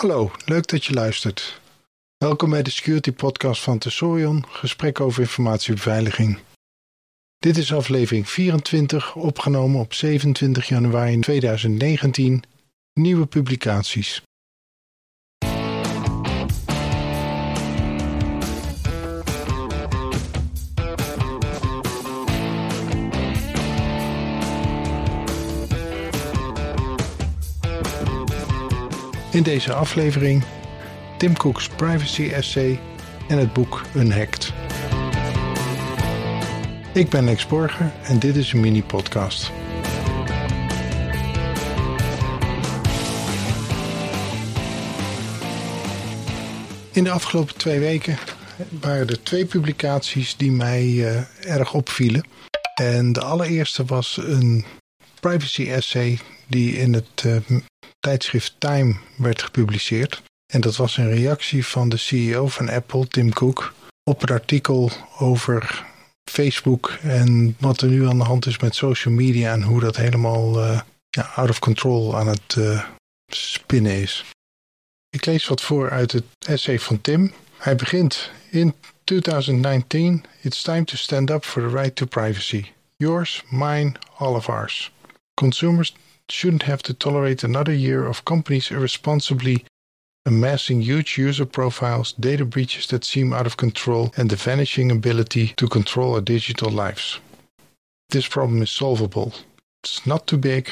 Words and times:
Hallo, 0.00 0.30
leuk 0.44 0.66
dat 0.66 0.84
je 0.84 0.92
luistert. 0.92 1.60
Welkom 2.16 2.50
bij 2.50 2.62
de 2.62 2.70
Security 2.70 3.12
Podcast 3.12 3.62
van 3.62 3.78
Tesorion, 3.78 4.44
gesprek 4.48 5.00
over 5.00 5.20
informatiebeveiliging. 5.20 6.38
Dit 7.38 7.56
is 7.56 7.72
aflevering 7.72 8.28
24, 8.28 9.14
opgenomen 9.14 9.80
op 9.80 9.94
27 9.94 10.68
januari 10.68 11.18
2019. 11.18 12.42
Nieuwe 12.92 13.26
publicaties. 13.26 14.22
In 29.32 29.42
deze 29.42 29.72
aflevering 29.72 30.44
Tim 31.18 31.36
Cook's 31.36 31.68
privacy 31.68 32.28
essay 32.28 32.80
en 33.28 33.38
het 33.38 33.52
boek 33.52 33.82
Unhacked. 33.96 34.52
Ik 36.94 37.08
ben 37.08 37.24
Lex 37.24 37.46
Borger 37.46 37.92
en 38.02 38.18
dit 38.18 38.36
is 38.36 38.52
een 38.52 38.60
mini-podcast. 38.60 39.50
In 46.92 47.04
de 47.04 47.10
afgelopen 47.10 47.56
twee 47.56 47.78
weken 47.78 48.18
waren 48.80 49.08
er 49.08 49.22
twee 49.22 49.46
publicaties 49.46 50.36
die 50.36 50.52
mij 50.52 50.86
uh, 50.86 51.20
erg 51.40 51.74
opvielen. 51.74 52.24
En 52.74 53.12
de 53.12 53.20
allereerste 53.20 53.84
was 53.84 54.16
een 54.16 54.64
privacy 55.20 55.70
essay 55.70 56.18
die 56.46 56.76
in 56.76 56.92
het 56.92 57.22
uh, 57.26 57.36
tijdschrift 58.00 58.54
Time 58.58 58.96
werd 59.16 59.42
gepubliceerd. 59.42 60.22
En 60.52 60.60
dat 60.60 60.76
was 60.76 60.96
een 60.96 61.10
reactie 61.10 61.66
van 61.66 61.88
de 61.88 61.96
CEO 61.96 62.48
van 62.48 62.68
Apple, 62.68 63.08
Tim 63.08 63.32
Cook, 63.32 63.74
op 64.04 64.22
een 64.22 64.34
artikel 64.34 64.90
over 65.18 65.84
Facebook 66.30 66.98
en 67.02 67.56
wat 67.58 67.80
er 67.80 67.88
nu 67.88 68.08
aan 68.08 68.18
de 68.18 68.24
hand 68.24 68.46
is 68.46 68.58
met 68.58 68.74
social 68.74 69.14
media 69.14 69.52
en 69.52 69.62
hoe 69.62 69.80
dat 69.80 69.96
helemaal 69.96 70.64
uh, 70.64 70.80
ja, 71.10 71.22
out 71.22 71.48
of 71.48 71.58
control 71.58 72.16
aan 72.16 72.26
het 72.26 72.54
uh, 72.58 72.84
spinnen 73.32 73.92
is. 73.92 74.24
Ik 75.10 75.26
lees 75.26 75.46
wat 75.46 75.60
voor 75.60 75.90
uit 75.90 76.12
het 76.12 76.24
essay 76.38 76.78
van 76.78 77.00
Tim. 77.00 77.32
Hij 77.56 77.76
begint 77.76 78.30
in 78.50 78.74
2019, 79.04 80.24
it's 80.40 80.62
time 80.62 80.84
to 80.84 80.96
stand 80.96 81.30
up 81.30 81.44
for 81.44 81.62
the 81.62 81.76
right 81.76 81.96
to 81.96 82.06
privacy. 82.06 82.66
Yours, 82.96 83.42
mine, 83.48 83.92
all 84.16 84.34
of 84.34 84.48
ours. 84.48 84.92
Consumers 85.34 85.94
shouldn't 86.32 86.62
have 86.62 86.82
to 86.82 86.94
tolerate 86.94 87.44
another 87.44 87.72
year 87.72 88.06
of 88.06 88.24
companies 88.24 88.70
irresponsibly 88.70 89.64
amassing 90.26 90.82
huge 90.82 91.18
user 91.18 91.46
profiles, 91.46 92.12
data 92.12 92.44
breaches 92.44 92.86
that 92.88 93.04
seem 93.04 93.32
out 93.32 93.46
of 93.46 93.56
control, 93.56 94.12
and 94.16 94.30
the 94.30 94.36
vanishing 94.36 94.90
ability 94.90 95.48
to 95.56 95.68
control 95.68 96.14
our 96.14 96.20
digital 96.20 96.70
lives. 96.70 97.20
This 98.10 98.28
problem 98.28 98.62
is 98.62 98.70
solvable. 98.70 99.32
It's 99.82 100.06
not 100.06 100.26
too 100.26 100.36
big, 100.36 100.70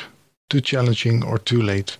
too 0.50 0.60
challenging, 0.60 1.24
or 1.24 1.38
too 1.38 1.62
late. 1.62 1.96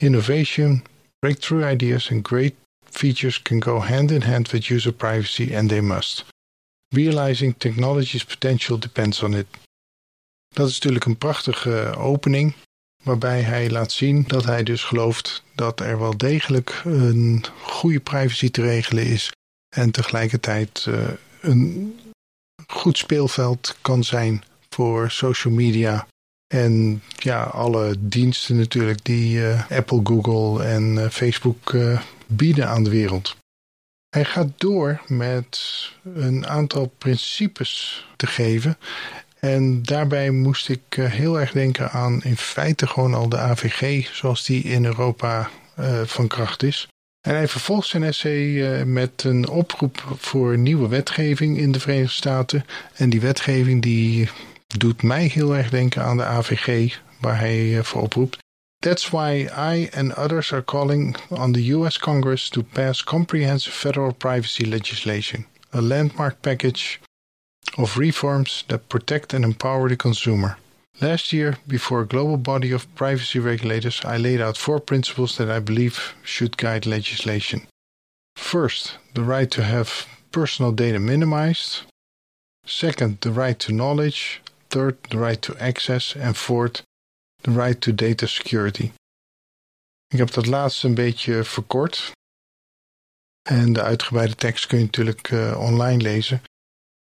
Innovation, 0.00 0.82
breakthrough 1.22 1.64
ideas, 1.64 2.10
and 2.10 2.24
great 2.24 2.56
features 2.84 3.38
can 3.38 3.60
go 3.60 3.80
hand 3.80 4.10
in 4.10 4.22
hand 4.22 4.48
with 4.48 4.70
user 4.70 4.92
privacy, 4.92 5.54
and 5.54 5.70
they 5.70 5.80
must. 5.80 6.24
Realizing 6.92 7.54
technology's 7.54 8.24
potential 8.24 8.78
depends 8.78 9.22
on 9.22 9.34
it. 9.34 9.46
Dat 10.54 10.68
is 10.68 10.74
natuurlijk 10.74 11.04
een 11.04 11.18
prachtige 11.18 11.80
eh, 11.80 12.06
opening 12.06 12.54
waarbij 13.04 13.40
hij 13.40 13.70
laat 13.70 13.92
zien 13.92 14.24
dat 14.26 14.44
hij 14.44 14.62
dus 14.62 14.82
gelooft 14.82 15.42
dat 15.54 15.80
er 15.80 15.98
wel 15.98 16.16
degelijk 16.16 16.82
een 16.84 17.44
goede 17.62 18.00
privacy 18.00 18.50
te 18.50 18.62
regelen 18.62 19.06
is 19.06 19.32
en 19.76 19.90
tegelijkertijd 19.90 20.84
uh, 20.88 21.08
een 21.40 21.94
goed 22.66 22.98
speelveld 22.98 23.76
kan 23.80 24.04
zijn 24.04 24.44
voor 24.68 25.10
social 25.10 25.54
media 25.54 26.06
en 26.54 27.02
ja, 27.16 27.42
alle 27.42 27.94
diensten 27.98 28.56
natuurlijk 28.56 29.04
die 29.04 29.36
uh, 29.36 29.70
Apple, 29.70 30.00
Google 30.04 30.64
en 30.64 30.96
uh, 30.96 31.08
Facebook 31.08 31.76
bieden 32.26 32.68
aan 32.68 32.84
de 32.84 32.90
wereld. 32.90 33.36
Hij 34.08 34.24
gaat 34.24 34.48
door 34.56 35.00
met 35.06 35.60
een 36.14 36.46
aantal 36.46 36.86
principes 36.98 38.06
te 38.16 38.26
geven 38.26 38.78
en 39.44 39.82
daarbij 39.82 40.30
moest 40.30 40.68
ik 40.68 40.82
eh, 40.88 41.10
heel 41.10 41.40
erg 41.40 41.52
denken 41.52 41.90
aan 41.90 42.22
in 42.22 42.36
feite 42.36 42.86
gewoon 42.86 43.14
al 43.14 43.28
de 43.28 43.38
AVG 43.38 44.08
zoals 44.14 44.44
die 44.44 44.62
in 44.62 44.84
Europa 44.84 45.50
uh, 45.80 46.02
van 46.02 46.26
kracht 46.26 46.62
is. 46.62 46.88
En 47.20 47.34
hij 47.34 47.48
vervolgt 47.48 47.88
zijn 47.88 48.02
essay 48.02 48.44
uh, 48.44 48.82
met 48.82 49.24
een 49.24 49.48
oproep 49.48 50.16
voor 50.18 50.58
nieuwe 50.58 50.88
wetgeving 50.88 51.58
in 51.58 51.72
de 51.72 51.80
Verenigde 51.80 52.12
Staten. 52.12 52.64
En 52.94 53.10
die 53.10 53.20
wetgeving 53.20 53.82
die 53.82 54.28
doet 54.78 55.02
mij 55.02 55.24
heel 55.24 55.56
erg 55.56 55.70
denken 55.70 56.02
aan 56.02 56.16
de 56.16 56.24
AVG 56.24 56.98
waar 57.20 57.38
hij 57.38 57.82
voor 57.82 58.02
oproept. 58.02 58.38
That's 58.78 59.08
why 59.10 59.48
I 59.74 59.88
and 59.96 60.16
others 60.16 60.52
are 60.52 60.64
calling 60.64 61.16
on 61.28 61.52
the 61.52 61.72
US 61.72 61.98
Congress 61.98 62.48
to 62.48 62.62
pass 62.72 63.04
comprehensive 63.04 63.76
federal 63.76 64.12
privacy 64.12 64.64
legislation, 64.64 65.46
a 65.74 65.80
landmark 65.80 66.40
package 66.40 66.98
of 67.76 67.96
reforms 67.96 68.64
that 68.68 68.88
protect 68.88 69.34
and 69.34 69.44
empower 69.44 69.88
the 69.88 69.96
consumer. 69.96 70.56
Last 71.00 71.32
year, 71.32 71.56
before 71.66 72.02
a 72.02 72.06
global 72.06 72.36
body 72.36 72.72
of 72.72 72.92
privacy 72.94 73.40
regulators, 73.40 74.00
I 74.04 74.16
laid 74.16 74.40
out 74.40 74.56
four 74.56 74.80
principles 74.80 75.36
that 75.36 75.50
I 75.50 75.58
believe 75.58 76.14
should 76.22 76.56
guide 76.56 76.86
legislation. 76.86 77.66
First, 78.36 78.98
the 79.14 79.22
right 79.22 79.50
to 79.50 79.62
have 79.62 80.06
personal 80.30 80.72
data 80.72 80.98
minimized. 80.98 81.82
Second, 82.64 83.20
the 83.20 83.32
right 83.32 83.58
to 83.60 83.72
knowledge. 83.72 84.40
Third, 84.70 84.96
the 85.10 85.18
right 85.18 85.42
to 85.42 85.56
access. 85.58 86.16
And 86.16 86.36
fourth, 86.36 86.82
the 87.42 87.50
right 87.50 87.80
to 87.80 87.92
data 87.92 88.26
security. 88.26 88.92
Ik 90.08 90.18
heb 90.18 90.32
dat 90.32 90.46
laatste 90.46 90.86
een 90.86 90.94
beetje 90.94 91.44
verkort. 91.44 92.12
En 93.48 93.72
de 93.72 93.82
uitgebreide 93.82 94.34
tekst 94.34 94.66
kun 94.66 94.78
je 94.78 94.84
natuurlijk 94.84 95.30
uh, 95.30 95.60
online 95.60 96.02
lezen. 96.02 96.42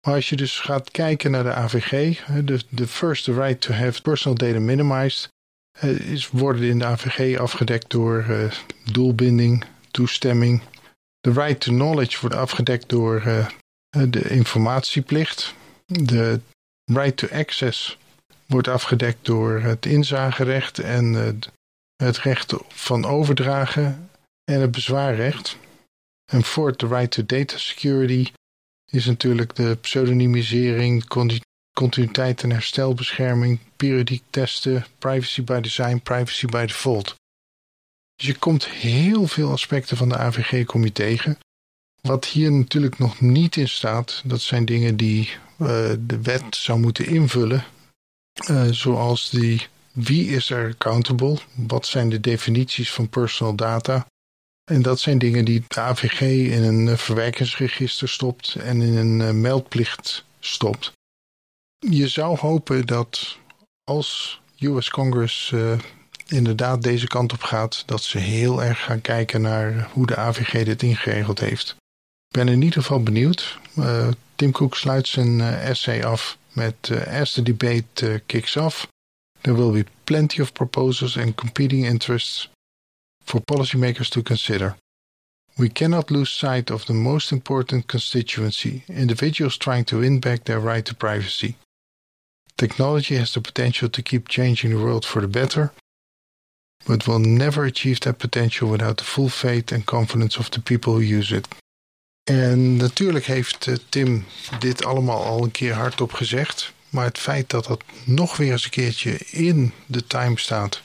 Maar 0.06 0.14
als 0.14 0.28
je 0.28 0.36
dus 0.36 0.60
gaat 0.60 0.90
kijken 0.90 1.30
naar 1.30 1.42
de 1.42 1.52
AVG, 1.52 2.20
de, 2.44 2.62
de 2.68 2.86
first 2.86 3.26
right 3.26 3.60
to 3.60 3.72
have 3.72 4.02
personal 4.02 4.38
data 4.38 4.60
minimized, 4.60 5.28
is, 5.80 6.28
worden 6.28 6.62
in 6.62 6.78
de 6.78 6.84
AVG 6.84 7.38
afgedekt 7.38 7.90
door 7.90 8.26
uh, 8.28 8.52
doelbinding, 8.92 9.64
toestemming. 9.90 10.62
De 11.20 11.32
right 11.32 11.60
to 11.60 11.72
knowledge 11.72 12.20
wordt 12.20 12.36
afgedekt 12.36 12.88
door 12.88 13.22
uh, 13.26 13.46
de 14.08 14.28
informatieplicht. 14.28 15.54
De 15.86 16.40
right 16.84 17.16
to 17.16 17.28
access 17.28 17.98
wordt 18.46 18.68
afgedekt 18.68 19.18
door 19.22 19.60
het 19.60 19.86
inzagerecht 19.86 20.78
en 20.78 21.12
uh, 21.12 21.28
het 21.96 22.18
recht 22.18 22.54
van 22.68 23.04
overdragen 23.04 24.10
en 24.44 24.60
het 24.60 24.70
bezwaarrecht. 24.70 25.56
En 26.32 26.42
voor 26.42 26.76
the 26.76 26.86
right 26.86 27.10
to 27.10 27.26
data 27.26 27.56
security 27.56 28.32
is 28.92 29.06
natuurlijk 29.06 29.54
de 29.54 29.78
pseudonymisering, 29.80 31.04
continuïteit 31.72 32.42
en 32.42 32.50
herstelbescherming, 32.50 33.58
periodiek 33.76 34.22
testen, 34.30 34.86
privacy 34.98 35.44
by 35.44 35.60
design, 35.60 36.00
privacy 36.02 36.46
by 36.46 36.66
default. 36.66 37.14
Dus 38.16 38.26
je 38.26 38.34
komt 38.34 38.66
heel 38.66 39.26
veel 39.26 39.50
aspecten 39.50 39.96
van 39.96 40.08
de 40.08 40.16
AVG 40.16 40.64
kom 40.64 40.84
je 40.84 40.92
tegen. 40.92 41.38
Wat 42.00 42.24
hier 42.24 42.52
natuurlijk 42.52 42.98
nog 42.98 43.20
niet 43.20 43.56
in 43.56 43.68
staat, 43.68 44.22
dat 44.24 44.40
zijn 44.40 44.64
dingen 44.64 44.96
die 44.96 45.30
uh, 45.58 45.68
de 46.00 46.20
wet 46.22 46.56
zou 46.56 46.78
moeten 46.78 47.06
invullen. 47.06 47.64
Uh, 48.50 48.66
zoals 48.70 49.30
die 49.30 49.66
wie 49.92 50.28
is 50.28 50.50
er 50.50 50.68
accountable? 50.68 51.38
Wat 51.54 51.86
zijn 51.86 52.08
de 52.08 52.20
definities 52.20 52.92
van 52.92 53.08
personal 53.08 53.54
data? 53.54 54.06
En 54.64 54.82
dat 54.82 55.00
zijn 55.00 55.18
dingen 55.18 55.44
die 55.44 55.64
de 55.68 55.80
AVG 55.80 56.20
in 56.50 56.62
een 56.62 56.88
eh, 56.88 56.96
verwerkingsregister 56.96 58.08
stopt 58.08 58.54
en 58.54 58.80
in 58.80 58.96
een 58.96 59.20
eh, 59.20 59.30
meldplicht 59.30 60.24
stopt. 60.40 60.92
Je 61.78 62.08
zou 62.08 62.38
hopen 62.38 62.86
dat 62.86 63.38
als 63.84 64.40
US 64.58 64.90
Congress 64.90 65.50
uh, 65.50 65.78
inderdaad 66.26 66.82
deze 66.82 67.06
kant 67.06 67.32
op 67.32 67.42
gaat, 67.42 67.82
dat 67.86 68.02
ze 68.02 68.18
heel 68.18 68.62
erg 68.62 68.84
gaan 68.84 69.00
kijken 69.00 69.40
naar 69.40 69.88
hoe 69.92 70.06
de 70.06 70.16
AVG 70.16 70.64
dit 70.64 70.82
ingeregeld 70.82 71.40
heeft. 71.40 71.76
Ik 72.28 72.38
ben 72.38 72.48
in 72.48 72.62
ieder 72.62 72.82
geval 72.82 73.02
benieuwd. 73.02 73.58
Tim 74.34 74.52
Cook 74.52 74.76
sluit 74.76 75.08
zijn 75.08 75.40
essay 75.40 76.02
af 76.02 76.38
met 76.52 76.90
as 77.06 77.32
the 77.32 77.42
debate 77.42 78.22
kicks 78.26 78.56
off. 78.56 78.86
There 79.40 79.56
will 79.56 79.82
be 79.82 79.90
plenty 80.04 80.40
of 80.40 80.52
proposals 80.52 81.18
and 81.18 81.34
competing 81.34 81.84
interests 81.86 82.51
for 83.24 83.40
policymakers 83.40 84.10
to 84.10 84.22
consider. 84.22 84.76
We 85.58 85.68
cannot 85.68 86.10
lose 86.10 86.30
sight 86.30 86.70
of 86.70 86.86
the 86.86 86.94
most 86.94 87.32
important 87.32 87.86
constituency 87.86 88.84
individuals 88.88 89.58
trying 89.58 89.84
to 89.86 89.98
win 89.98 90.20
back 90.20 90.44
their 90.44 90.60
right 90.60 90.84
to 90.86 90.94
privacy. 90.94 91.56
Technology 92.56 93.16
has 93.16 93.32
the 93.32 93.40
potential 93.40 93.88
to 93.88 94.02
keep 94.02 94.28
changing 94.28 94.70
the 94.70 94.82
world 94.82 95.04
for 95.04 95.20
the 95.20 95.28
better, 95.28 95.72
but 96.86 97.06
will 97.06 97.18
never 97.18 97.64
achieve 97.64 98.00
that 98.00 98.18
potential 98.18 98.68
without 98.68 98.96
the 98.96 99.04
full 99.04 99.28
faith 99.28 99.72
and 99.72 99.84
confidence 99.84 100.38
of 100.38 100.50
the 100.50 100.60
people 100.60 100.94
who 100.94 101.00
use 101.00 101.32
it. 101.32 101.48
En 102.24 102.76
natuurlijk 102.76 103.24
heeft 103.24 103.66
eh, 103.66 103.74
Tim 103.88 104.24
dit 104.58 104.84
allemaal 104.84 105.24
al 105.24 105.42
een 105.42 105.50
keer 105.50 105.74
hardop 105.74 106.12
gezegd. 106.12 106.72
Maar 106.88 107.04
het 107.04 107.18
feit 107.18 107.50
dat 107.50 107.66
dat 107.66 107.82
nog 108.04 108.36
weer 108.36 108.52
eens 108.52 108.64
een 108.64 108.70
keertje 108.70 109.18
in 109.18 109.72
de 109.86 110.06
Time 110.06 110.38
staat. 110.38 110.82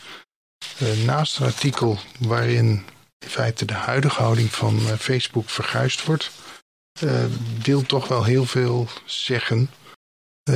Naast 1.06 1.40
een 1.40 1.46
artikel 1.46 2.00
waarin 2.20 2.86
in 3.18 3.30
feite 3.30 3.66
de 3.66 3.74
huidige 3.74 4.22
houding 4.22 4.52
van 4.52 4.76
uh, 4.80 4.94
Facebook 4.94 5.50
verguisd 5.50 6.06
wordt. 6.06 6.32
Uh, 7.04 7.26
deelt 7.62 7.88
toch 7.88 8.08
wel 8.08 8.24
heel 8.24 8.46
veel 8.46 8.88
zeggen 9.06 9.70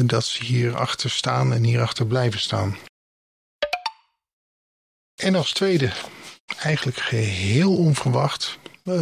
dat 0.06 0.26
ze 0.26 0.44
hierachter 0.44 1.10
staan 1.10 1.54
en 1.54 1.64
hierachter 1.64 2.06
blijven 2.06 2.40
staan. 2.40 2.78
En 5.22 5.36
als 5.36 5.54
tweede, 5.54 5.92
eigenlijk 6.60 6.98
geheel 6.98 7.78
onverwacht, 7.78 8.58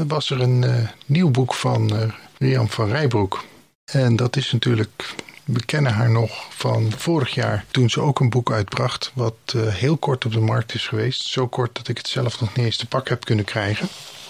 was 0.08 0.30
er 0.30 0.42
een 0.42 0.88
nieuw 1.06 1.32
boek 1.32 1.54
van 1.54 2.14
Rian 2.38 2.70
van 2.70 2.90
Rijbroek. 2.90 3.44
En 3.92 4.16
dat 4.16 4.36
is 4.36 4.52
natuurlijk 4.52 5.16
we 5.54 5.66
kennen 5.66 5.94
haar 5.94 6.10
nog 6.10 6.48
van 6.50 6.92
vorig 6.92 7.34
jaar 7.34 7.66
toen 7.72 7.90
ze 7.90 8.02
ook 8.02 8.20
een 8.20 8.30
boek 8.30 8.52
uitbracht 8.52 9.12
wat 9.14 9.36
uh, 9.56 9.68
heel 9.68 9.98
kort 9.98 10.26
op 10.26 10.32
de 10.32 10.40
markt 10.40 10.74
is 10.74 10.88
geweest. 10.88 11.22
Zo 11.22 11.48
kort 11.48 11.76
dat 11.76 11.88
ik 11.88 11.98
het 11.98 12.08
zelf 12.08 12.40
nog 12.40 12.56
niet 12.56 12.66
eens 12.66 12.78
te 12.78 12.88
pak 12.88 13.10
heb 13.10 13.26
kunnen 13.26 13.46
krijgen. 13.46 13.88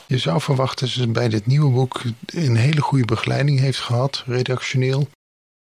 Je 0.08 0.18
zou 0.18 0.42
verwachten 0.42 0.86
dat 0.86 0.96
ze 0.96 1.08
bij 1.08 1.30
dit 1.30 1.46
nieuwe 1.46 1.72
boek 1.72 2.02
een 2.26 2.56
hele 2.56 2.82
goede 2.82 3.06
begeleiding 3.06 3.60
heeft 3.60 3.80
gehad, 3.80 4.24
redactioneel. 4.26 5.08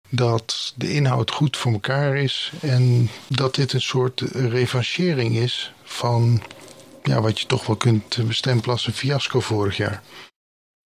Dat 0.09 0.73
de 0.75 0.93
inhoud 0.93 1.31
goed 1.31 1.57
voor 1.57 1.71
elkaar 1.71 2.15
is 2.15 2.51
en 2.61 3.09
dat 3.27 3.55
dit 3.55 3.73
een 3.73 3.81
soort 3.81 4.21
revanchering 4.31 5.35
is 5.35 5.73
van 5.83 6.43
ja, 7.03 7.21
wat 7.21 7.39
je 7.39 7.45
toch 7.45 7.65
wel 7.65 7.75
kunt 7.75 8.27
bestempelen 8.27 8.75
als 8.75 8.87
een 8.87 8.93
fiasco 8.93 9.39
vorig 9.39 9.77
jaar. 9.77 10.03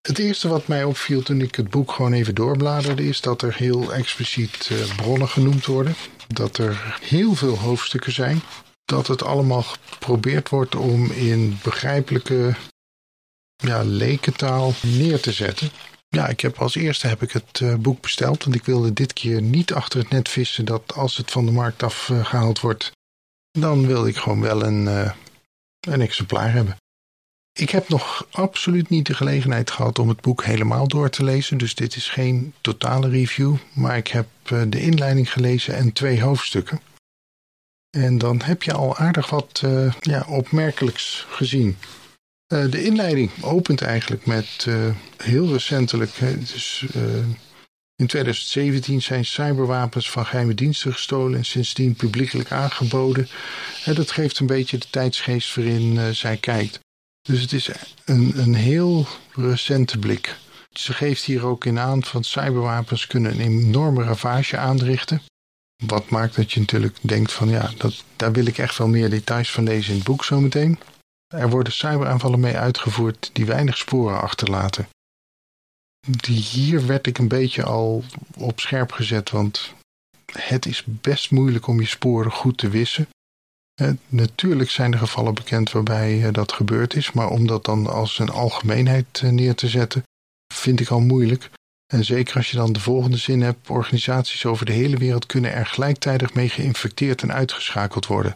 Het 0.01 0.19
eerste 0.19 0.47
wat 0.47 0.67
mij 0.67 0.83
opviel 0.83 1.23
toen 1.23 1.41
ik 1.41 1.55
het 1.55 1.69
boek 1.69 1.91
gewoon 1.91 2.13
even 2.13 2.35
doorbladerde, 2.35 3.07
is 3.07 3.21
dat 3.21 3.41
er 3.41 3.55
heel 3.55 3.93
expliciet 3.93 4.69
uh, 4.71 4.95
bronnen 4.95 5.27
genoemd 5.27 5.65
worden. 5.65 5.95
Dat 6.27 6.57
er 6.57 6.97
heel 7.01 7.35
veel 7.35 7.57
hoofdstukken 7.57 8.11
zijn. 8.11 8.41
Dat 8.85 9.07
het 9.07 9.23
allemaal 9.23 9.61
geprobeerd 9.61 10.49
wordt 10.49 10.75
om 10.75 11.11
in 11.11 11.59
begrijpelijke 11.63 12.55
ja, 13.55 13.83
lekentaal 13.83 14.73
neer 14.81 15.19
te 15.19 15.31
zetten. 15.31 15.69
Ja, 16.07 16.27
ik 16.27 16.39
heb 16.39 16.57
als 16.57 16.75
eerste 16.75 17.07
heb 17.07 17.21
ik 17.21 17.31
het 17.31 17.59
uh, 17.59 17.75
boek 17.75 18.01
besteld, 18.01 18.43
want 18.43 18.55
ik 18.55 18.65
wilde 18.65 18.93
dit 18.93 19.13
keer 19.13 19.41
niet 19.41 19.73
achter 19.73 19.99
het 19.99 20.09
net 20.09 20.29
vissen 20.29 20.65
dat 20.65 20.93
als 20.93 21.17
het 21.17 21.31
van 21.31 21.45
de 21.45 21.51
markt 21.51 21.83
afgehaald 21.83 22.59
wordt, 22.59 22.91
dan 23.51 23.87
wil 23.87 24.07
ik 24.07 24.17
gewoon 24.17 24.41
wel 24.41 24.63
een, 24.63 24.85
uh, 24.85 25.11
een 25.79 26.01
exemplaar 26.01 26.51
hebben. 26.51 26.80
Ik 27.53 27.69
heb 27.69 27.89
nog 27.89 28.27
absoluut 28.31 28.89
niet 28.89 29.05
de 29.05 29.13
gelegenheid 29.13 29.71
gehad 29.71 29.99
om 29.99 30.09
het 30.09 30.21
boek 30.21 30.43
helemaal 30.43 30.87
door 30.87 31.09
te 31.09 31.23
lezen. 31.23 31.57
Dus 31.57 31.75
dit 31.75 31.95
is 31.95 32.09
geen 32.09 32.53
totale 32.61 33.09
review. 33.09 33.55
Maar 33.73 33.97
ik 33.97 34.07
heb 34.07 34.27
eh, 34.43 34.61
de 34.67 34.81
inleiding 34.81 35.31
gelezen 35.31 35.75
en 35.75 35.93
twee 35.93 36.21
hoofdstukken. 36.21 36.81
En 37.97 38.17
dan 38.17 38.41
heb 38.41 38.63
je 38.63 38.73
al 38.73 38.97
aardig 38.97 39.29
wat 39.29 39.61
uh, 39.65 39.93
ja, 39.99 40.25
opmerkelijks 40.27 41.25
gezien. 41.29 41.77
Uh, 42.53 42.71
de 42.71 42.83
inleiding 42.83 43.31
opent 43.41 43.81
eigenlijk 43.81 44.25
met 44.25 44.67
heel 45.17 45.51
recentelijk. 45.51 46.11
Dus, 46.19 46.85
in 47.95 48.07
2017 48.07 49.01
zijn 49.01 49.25
cyberwapens 49.25 50.11
van 50.11 50.25
geheime 50.25 50.53
diensten 50.53 50.93
gestolen 50.93 51.37
en 51.37 51.45
sindsdien 51.45 51.93
publiekelijk 51.93 52.51
aangeboden. 52.51 53.27
dat 53.85 54.11
geeft 54.11 54.39
een 54.39 54.45
beetje 54.45 54.77
de 54.77 54.89
tijdsgeest 54.89 55.55
waarin 55.55 56.15
zij 56.15 56.37
kijkt. 56.37 56.79
Dus 57.21 57.41
het 57.41 57.53
is 57.53 57.69
een, 58.05 58.39
een 58.39 58.53
heel 58.53 59.07
recente 59.31 59.99
blik. 59.99 60.37
Ze 60.71 60.93
geeft 60.93 61.23
hier 61.23 61.45
ook 61.45 61.65
in 61.65 61.79
aan 61.79 62.03
van 62.03 62.23
cyberwapens 62.23 63.07
kunnen 63.07 63.31
een 63.31 63.39
enorme 63.39 64.03
ravage 64.03 64.57
aanrichten. 64.57 65.21
Wat 65.85 66.09
maakt 66.09 66.35
dat 66.35 66.51
je 66.51 66.59
natuurlijk 66.59 66.97
denkt 67.01 67.31
van 67.31 67.49
ja, 67.49 67.71
dat, 67.77 68.03
daar 68.15 68.31
wil 68.31 68.45
ik 68.45 68.57
echt 68.57 68.77
wel 68.77 68.87
meer 68.87 69.09
details 69.09 69.51
van 69.51 69.63
lezen 69.63 69.89
in 69.91 69.97
het 69.97 70.07
boek 70.07 70.23
zometeen. 70.23 70.79
Er 71.27 71.49
worden 71.49 71.73
cyberaanvallen 71.73 72.39
mee 72.39 72.57
uitgevoerd 72.57 73.29
die 73.33 73.45
weinig 73.45 73.77
sporen 73.77 74.21
achterlaten. 74.21 74.87
Die 76.07 76.41
hier 76.41 76.85
werd 76.85 77.07
ik 77.07 77.17
een 77.17 77.27
beetje 77.27 77.63
al 77.63 78.03
op 78.37 78.59
scherp 78.59 78.91
gezet, 78.91 79.29
want 79.29 79.73
het 80.31 80.65
is 80.65 80.83
best 80.85 81.31
moeilijk 81.31 81.67
om 81.67 81.79
je 81.79 81.87
sporen 81.87 82.31
goed 82.31 82.57
te 82.57 82.69
wissen. 82.69 83.07
Eh, 83.81 83.89
natuurlijk 84.07 84.69
zijn 84.69 84.93
er 84.93 84.99
gevallen 84.99 85.33
bekend 85.33 85.71
waarbij 85.71 86.25
eh, 86.25 86.33
dat 86.33 86.51
gebeurd 86.51 86.95
is, 86.95 87.11
maar 87.11 87.29
om 87.29 87.47
dat 87.47 87.65
dan 87.65 87.87
als 87.87 88.19
een 88.19 88.29
algemeenheid 88.29 89.21
eh, 89.23 89.29
neer 89.29 89.55
te 89.55 89.67
zetten, 89.67 90.03
vind 90.53 90.79
ik 90.79 90.89
al 90.89 90.99
moeilijk. 90.99 91.49
En 91.93 92.05
zeker 92.05 92.35
als 92.35 92.51
je 92.51 92.57
dan 92.57 92.73
de 92.73 92.79
volgende 92.79 93.17
zin 93.17 93.41
hebt: 93.41 93.69
organisaties 93.69 94.45
over 94.45 94.65
de 94.65 94.71
hele 94.71 94.97
wereld 94.97 95.25
kunnen 95.25 95.53
er 95.53 95.65
gelijktijdig 95.65 96.33
mee 96.33 96.49
geïnfecteerd 96.49 97.21
en 97.21 97.33
uitgeschakeld 97.33 98.05
worden. 98.05 98.33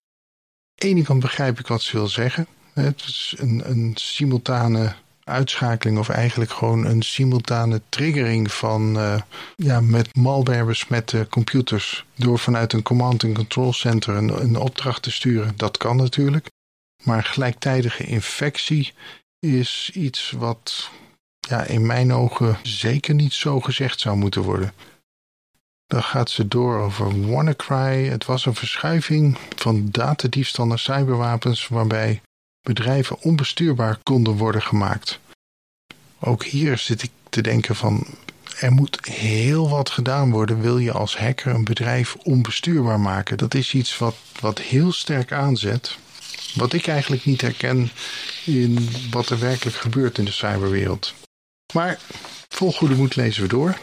Aan 0.84 1.04
de 1.04 1.16
begrijp 1.20 1.60
ik 1.60 1.68
wat 1.68 1.82
ze 1.82 1.98
wil 1.98 2.08
zeggen. 2.08 2.48
Het 2.74 3.02
is 3.02 3.36
een, 3.38 3.70
een 3.70 3.92
simultane 3.96 4.96
uitschakeling 5.25 5.98
of 5.98 6.10
eigenlijk 6.10 6.51
gewoon 6.51 6.86
een 6.86 7.01
simultane 7.01 7.81
triggering 7.89 8.51
van 8.51 8.98
uh, 8.98 9.22
ja, 9.56 9.81
met 9.81 10.16
malware 10.16 10.66
besmette 10.66 11.27
computers 11.30 12.06
door 12.16 12.39
vanuit 12.39 12.74
een 12.74 12.83
command 12.83 13.24
and 13.24 13.36
control 13.36 13.74
center 13.74 14.16
een, 14.16 14.42
een 14.42 14.57
opdracht 14.57 15.01
te 15.01 15.12
sturen. 15.12 15.54
Dat 15.56 15.77
kan 15.77 15.95
natuurlijk. 15.95 16.50
Maar 17.04 17.24
gelijktijdige 17.24 18.04
infectie 18.04 18.94
is 19.39 19.92
iets 19.94 20.31
wat 20.31 20.89
ja, 21.39 21.63
in 21.63 21.86
mijn 21.86 22.13
ogen 22.13 22.57
zeker 22.63 23.13
niet 23.13 23.33
zo 23.33 23.62
gezegd 23.62 24.00
zou 24.00 24.18
moeten 24.18 24.42
worden. 24.42 24.74
Dan 25.86 26.04
gaat 26.04 26.30
ze 26.30 26.48
door 26.48 26.80
over 26.80 27.30
WannaCry. 27.30 28.07
Het 28.07 28.25
was 28.25 28.45
een 28.45 28.56
verschuiving 28.56 29.38
van 29.56 29.88
datadiefstal 29.92 30.66
naar 30.66 30.80
cyberwapens 30.80 31.68
waarbij 31.68 32.22
bedrijven 32.66 33.22
onbestuurbaar 33.22 33.98
konden 34.04 34.34
worden 34.34 34.62
gemaakt. 34.62 35.20
Ook 36.20 36.44
hier 36.44 36.78
zit 36.78 37.04
ik 37.04 37.12
te 37.30 37.42
denken 37.42 37.76
van 37.76 38.06
er 38.60 38.72
moet 38.72 39.06
heel 39.06 39.70
wat 39.70 39.90
gedaan 39.90 40.32
worden. 40.32 40.62
Wil 40.62 40.78
je 40.78 40.92
als 40.92 41.18
hacker 41.18 41.54
een 41.54 41.64
bedrijf 41.64 42.16
onbestuurbaar 42.16 43.00
maken? 43.00 43.38
Dat 43.38 43.54
is 43.54 43.74
iets 43.74 43.98
wat, 43.98 44.16
wat 44.40 44.60
heel 44.60 44.92
sterk 44.92 45.32
aanzet. 45.32 45.98
Wat 46.54 46.74
ik 46.74 46.88
eigenlijk 46.88 47.26
niet 47.26 47.42
herken 47.42 47.92
in 48.46 48.90
wat 49.12 49.30
er 49.30 49.40
werkelijk 49.40 49.78
gebeurt 49.78 50.18
in 50.18 50.26
de 50.26 50.32
cyberwereld. 50.32 51.14
Maar 51.74 52.00
vol 52.50 52.74
goede 52.74 52.96
moed 52.96 53.16
lezen 53.16 53.42
we 53.42 53.48
door. 53.48 53.78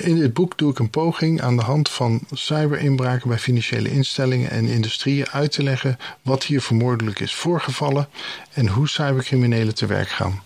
In 0.00 0.18
dit 0.18 0.34
boek 0.34 0.58
doe 0.58 0.70
ik 0.70 0.78
een 0.78 0.90
poging 0.90 1.40
aan 1.40 1.56
de 1.56 1.62
hand 1.62 1.88
van 1.88 2.20
cyberinbraken 2.30 3.28
bij 3.28 3.38
financiële 3.38 3.90
instellingen 3.90 4.50
en 4.50 4.66
industrieën 4.66 5.28
uit 5.28 5.52
te 5.52 5.62
leggen 5.62 5.96
wat 6.22 6.44
hier 6.44 6.62
vermoedelijk 6.62 7.20
is 7.20 7.34
voorgevallen 7.34 8.08
en 8.52 8.68
hoe 8.68 8.88
cybercriminelen 8.88 9.74
te 9.74 9.86
werk 9.86 10.08
gaan. 10.08 10.42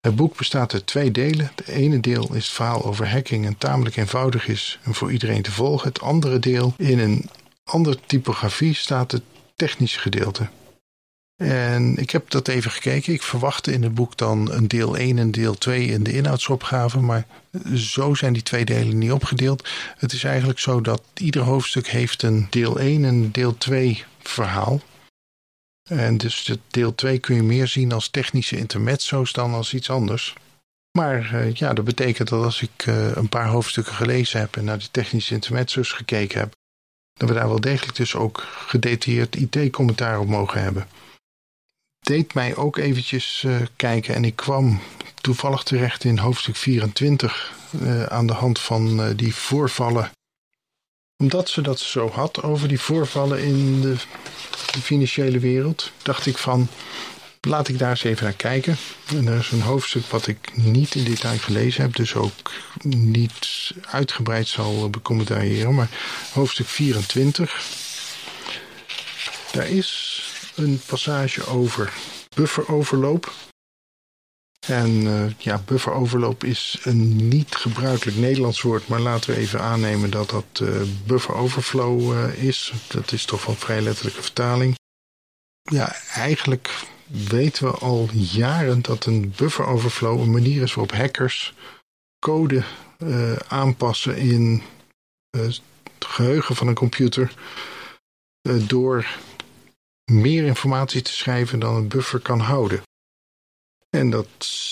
Het 0.00 0.16
boek 0.16 0.36
bestaat 0.36 0.72
uit 0.72 0.86
twee 0.86 1.10
delen. 1.10 1.50
Het 1.54 1.66
ene 1.68 2.00
deel 2.00 2.34
is 2.34 2.44
het 2.44 2.54
verhaal 2.54 2.84
over 2.84 3.10
hacking 3.10 3.46
en 3.46 3.58
tamelijk 3.58 3.96
eenvoudig 3.96 4.48
is 4.48 4.78
en 4.82 4.94
voor 4.94 5.12
iedereen 5.12 5.42
te 5.42 5.52
volgen. 5.52 5.88
Het 5.88 6.00
andere 6.00 6.38
deel, 6.38 6.74
in 6.76 6.98
een 6.98 7.30
andere 7.64 7.98
typografie, 8.06 8.74
staat 8.74 9.12
het 9.12 9.22
technische 9.56 9.98
gedeelte. 9.98 10.48
En 11.36 11.96
ik 11.96 12.10
heb 12.10 12.30
dat 12.30 12.48
even 12.48 12.70
gekeken. 12.70 13.12
Ik 13.12 13.22
verwachtte 13.22 13.72
in 13.72 13.82
het 13.82 13.94
boek 13.94 14.16
dan 14.16 14.52
een 14.52 14.68
deel 14.68 14.96
1 14.96 15.18
en 15.18 15.30
deel 15.30 15.54
2 15.54 15.86
in 15.86 16.02
de 16.02 16.12
inhoudsopgave. 16.12 17.00
Maar 17.00 17.26
zo 17.74 18.14
zijn 18.14 18.32
die 18.32 18.42
twee 18.42 18.64
delen 18.64 18.98
niet 18.98 19.12
opgedeeld. 19.12 19.68
Het 19.96 20.12
is 20.12 20.24
eigenlijk 20.24 20.58
zo 20.58 20.80
dat 20.80 21.02
ieder 21.14 21.42
hoofdstuk 21.42 21.88
heeft 21.88 22.22
een 22.22 22.46
deel 22.50 22.78
1 22.78 23.04
en 23.04 23.30
deel 23.30 23.58
2 23.58 24.04
verhaal. 24.22 24.80
En 25.88 26.18
dus 26.18 26.44
de 26.44 26.58
deel 26.70 26.94
2 26.94 27.18
kun 27.18 27.34
je 27.34 27.42
meer 27.42 27.68
zien 27.68 27.92
als 27.92 28.08
technische 28.08 28.56
intermezzo's 28.56 29.32
dan 29.32 29.54
als 29.54 29.74
iets 29.74 29.90
anders. 29.90 30.34
Maar 30.98 31.34
uh, 31.34 31.54
ja, 31.54 31.72
dat 31.72 31.84
betekent 31.84 32.28
dat 32.28 32.44
als 32.44 32.62
ik 32.62 32.86
uh, 32.86 33.16
een 33.16 33.28
paar 33.28 33.48
hoofdstukken 33.48 33.94
gelezen 33.94 34.40
heb 34.40 34.56
en 34.56 34.64
naar 34.64 34.78
de 34.78 34.90
technische 34.90 35.34
intermezzo's 35.34 35.92
gekeken 35.92 36.40
heb, 36.40 36.52
dat 37.12 37.28
we 37.28 37.34
daar 37.34 37.48
wel 37.48 37.60
degelijk 37.60 37.96
dus 37.96 38.14
ook 38.14 38.46
gedetailleerd 38.66 39.36
IT-commentaar 39.36 40.18
op 40.18 40.28
mogen 40.28 40.62
hebben 40.62 40.86
deed 42.04 42.34
mij 42.34 42.56
ook 42.56 42.76
eventjes 42.76 43.42
uh, 43.46 43.56
kijken 43.76 44.14
en 44.14 44.24
ik 44.24 44.36
kwam 44.36 44.80
toevallig 45.20 45.62
terecht 45.62 46.04
in 46.04 46.18
hoofdstuk 46.18 46.56
24 46.56 47.52
uh, 47.82 48.02
aan 48.02 48.26
de 48.26 48.32
hand 48.32 48.58
van 48.58 49.00
uh, 49.00 49.06
die 49.16 49.34
voorvallen. 49.34 50.10
Omdat 51.16 51.48
ze 51.48 51.60
dat 51.60 51.80
zo 51.80 52.08
had 52.08 52.42
over 52.42 52.68
die 52.68 52.80
voorvallen 52.80 53.44
in 53.44 53.80
de, 53.80 53.94
de, 54.72 54.80
financiële 54.80 55.38
wereld, 55.38 55.90
dacht 56.02 56.26
ik 56.26 56.38
van 56.38 56.68
laat 57.40 57.68
ik 57.68 57.78
daar 57.78 57.90
eens 57.90 58.04
even 58.04 58.24
naar 58.24 58.32
kijken. 58.32 58.76
En 59.06 59.26
er 59.26 59.38
is 59.38 59.50
een 59.50 59.62
hoofdstuk 59.62 60.06
wat 60.06 60.26
ik 60.26 60.56
niet 60.56 60.94
in 60.94 61.04
detail 61.04 61.38
gelezen 61.38 61.82
heb, 61.82 61.96
dus 61.96 62.14
ook 62.14 62.52
niet 62.82 63.72
uitgebreid 63.90 64.48
zal 64.48 64.90
becommentariëren, 64.90 65.74
maar 65.74 65.88
hoofdstuk 66.32 66.66
24. 66.66 67.62
Daar 69.52 69.68
is 69.68 70.22
een 70.54 70.80
passage 70.86 71.46
over 71.46 71.92
bufferoverloop. 72.34 73.32
En 74.66 74.90
uh, 74.90 75.30
ja, 75.38 75.62
bufferoverloop 75.64 76.44
is 76.44 76.78
een 76.82 77.28
niet 77.28 77.54
gebruikelijk 77.54 78.16
Nederlands 78.16 78.62
woord, 78.62 78.88
maar 78.88 79.00
laten 79.00 79.30
we 79.30 79.36
even 79.36 79.60
aannemen 79.60 80.10
dat 80.10 80.30
dat 80.30 80.60
uh, 80.62 80.82
buffer 81.06 81.34
overflow 81.34 82.12
uh, 82.12 82.42
is. 82.42 82.72
Dat 82.88 83.12
is 83.12 83.24
toch 83.24 83.46
een 83.46 83.56
vrij 83.56 83.80
letterlijke 83.80 84.22
vertaling. 84.22 84.74
Ja, 85.62 85.94
eigenlijk 86.14 86.74
weten 87.06 87.66
we 87.66 87.72
al 87.72 88.08
jaren 88.12 88.82
dat 88.82 89.06
een 89.06 89.32
buffer 89.36 89.66
overflow 89.66 90.20
een 90.20 90.30
manier 90.30 90.62
is 90.62 90.74
waarop 90.74 90.96
hackers 90.96 91.54
code 92.18 92.64
aanpassen 93.48 94.16
in 94.16 94.62
het 95.30 95.60
geheugen 95.98 96.56
van 96.56 96.68
een 96.68 96.74
computer 96.74 97.34
door 98.66 99.06
meer 100.12 100.44
informatie 100.44 101.02
te 101.02 101.12
schrijven 101.12 101.58
dan 101.58 101.74
een 101.74 101.88
buffer 101.88 102.20
kan 102.20 102.40
houden. 102.40 102.82
En 103.90 104.10
dat 104.10 104.28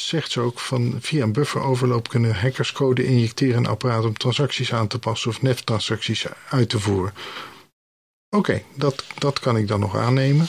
zegt 0.06 0.30
ze 0.30 0.40
ook 0.40 0.58
van 0.58 0.96
via 1.00 1.22
een 1.22 1.32
bufferoverloop 1.32 2.08
kunnen 2.08 2.34
hackers 2.34 2.72
code 2.72 3.04
injecteren 3.04 3.56
in 3.56 3.66
apparaat 3.66 4.04
om 4.04 4.16
transacties 4.16 4.72
aan 4.72 4.88
te 4.88 4.98
passen 4.98 5.30
of 5.30 5.42
NEF-transacties 5.42 6.26
uit 6.48 6.68
te 6.68 6.80
voeren. 6.80 7.14
Oké, 8.36 8.62
dat, 8.74 9.04
dat 9.18 9.38
kan 9.38 9.56
ik 9.56 9.68
dan 9.68 9.80
nog 9.80 9.96
aannemen. 9.96 10.46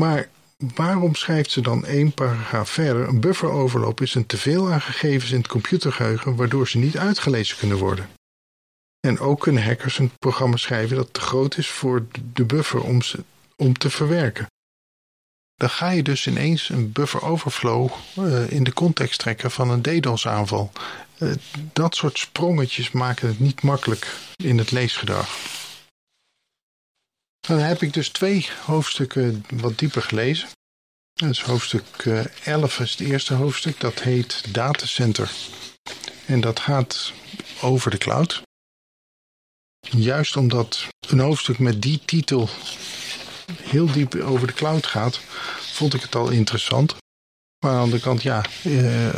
Maar 0.00 0.28
waarom 0.74 1.14
schrijft 1.14 1.50
ze 1.50 1.60
dan 1.60 1.84
één 1.84 2.12
paragraaf 2.12 2.70
verder? 2.70 3.08
Een 3.08 3.20
bufferoverloop 3.20 4.00
is 4.00 4.14
een 4.14 4.26
teveel 4.26 4.72
aan 4.72 4.80
gegevens 4.80 5.30
in 5.30 5.38
het 5.38 5.48
computergeheugen 5.48 6.36
waardoor 6.36 6.68
ze 6.68 6.78
niet 6.78 6.98
uitgelezen 6.98 7.58
kunnen 7.58 7.78
worden. 7.78 8.08
En 9.00 9.18
ook 9.18 9.40
kunnen 9.40 9.64
hackers 9.64 9.98
een 9.98 10.10
programma 10.18 10.56
schrijven 10.56 10.96
dat 10.96 11.12
te 11.12 11.20
groot 11.20 11.56
is 11.56 11.70
voor 11.70 12.06
de 12.32 12.44
buffer 12.44 12.82
om, 12.82 13.02
ze, 13.02 13.24
om 13.60 13.78
te 13.78 13.90
verwerken 13.90 14.46
dan 15.60 15.70
ga 15.70 15.90
je 15.90 16.02
dus 16.02 16.26
ineens 16.26 16.68
een 16.68 16.92
buffer 16.92 17.22
overflow 17.22 17.90
uh, 18.18 18.50
in 18.50 18.64
de 18.64 18.72
context 18.72 19.18
trekken 19.18 19.50
van 19.50 19.70
een 19.70 19.82
DDoS 19.82 20.26
aanval. 20.26 20.72
Uh, 21.18 21.32
dat 21.72 21.94
soort 21.94 22.18
sprongetjes 22.18 22.90
maken 22.90 23.28
het 23.28 23.38
niet 23.38 23.62
makkelijk 23.62 24.16
in 24.36 24.58
het 24.58 24.70
leesgedrag. 24.70 25.38
Dan 27.40 27.58
heb 27.58 27.82
ik 27.82 27.92
dus 27.92 28.08
twee 28.08 28.48
hoofdstukken 28.64 29.44
wat 29.54 29.78
dieper 29.78 30.02
gelezen. 30.02 30.48
Dus 31.12 31.42
hoofdstuk 31.42 32.04
11 32.44 32.78
eh, 32.78 32.84
is 32.84 32.90
het 32.90 33.00
eerste 33.00 33.34
hoofdstuk, 33.34 33.80
dat 33.80 34.00
heet 34.00 34.54
Datacenter. 34.54 35.30
En 36.26 36.40
dat 36.40 36.60
gaat 36.60 37.12
over 37.60 37.90
de 37.90 37.98
cloud. 37.98 38.42
Juist 39.80 40.36
omdat 40.36 40.88
een 41.08 41.18
hoofdstuk 41.18 41.58
met 41.58 41.82
die 41.82 42.00
titel 42.04 42.48
heel 43.62 43.92
diep 43.92 44.14
over 44.14 44.46
de 44.46 44.52
cloud 44.52 44.86
gaat, 44.86 45.20
vond 45.58 45.94
ik 45.94 46.02
het 46.02 46.14
al 46.14 46.28
interessant. 46.28 46.96
Maar 47.64 47.70
aan 47.70 47.76
de 47.76 47.82
andere 47.82 48.02
kant, 48.02 48.22
ja, 48.22 48.44
uh, 48.64 49.14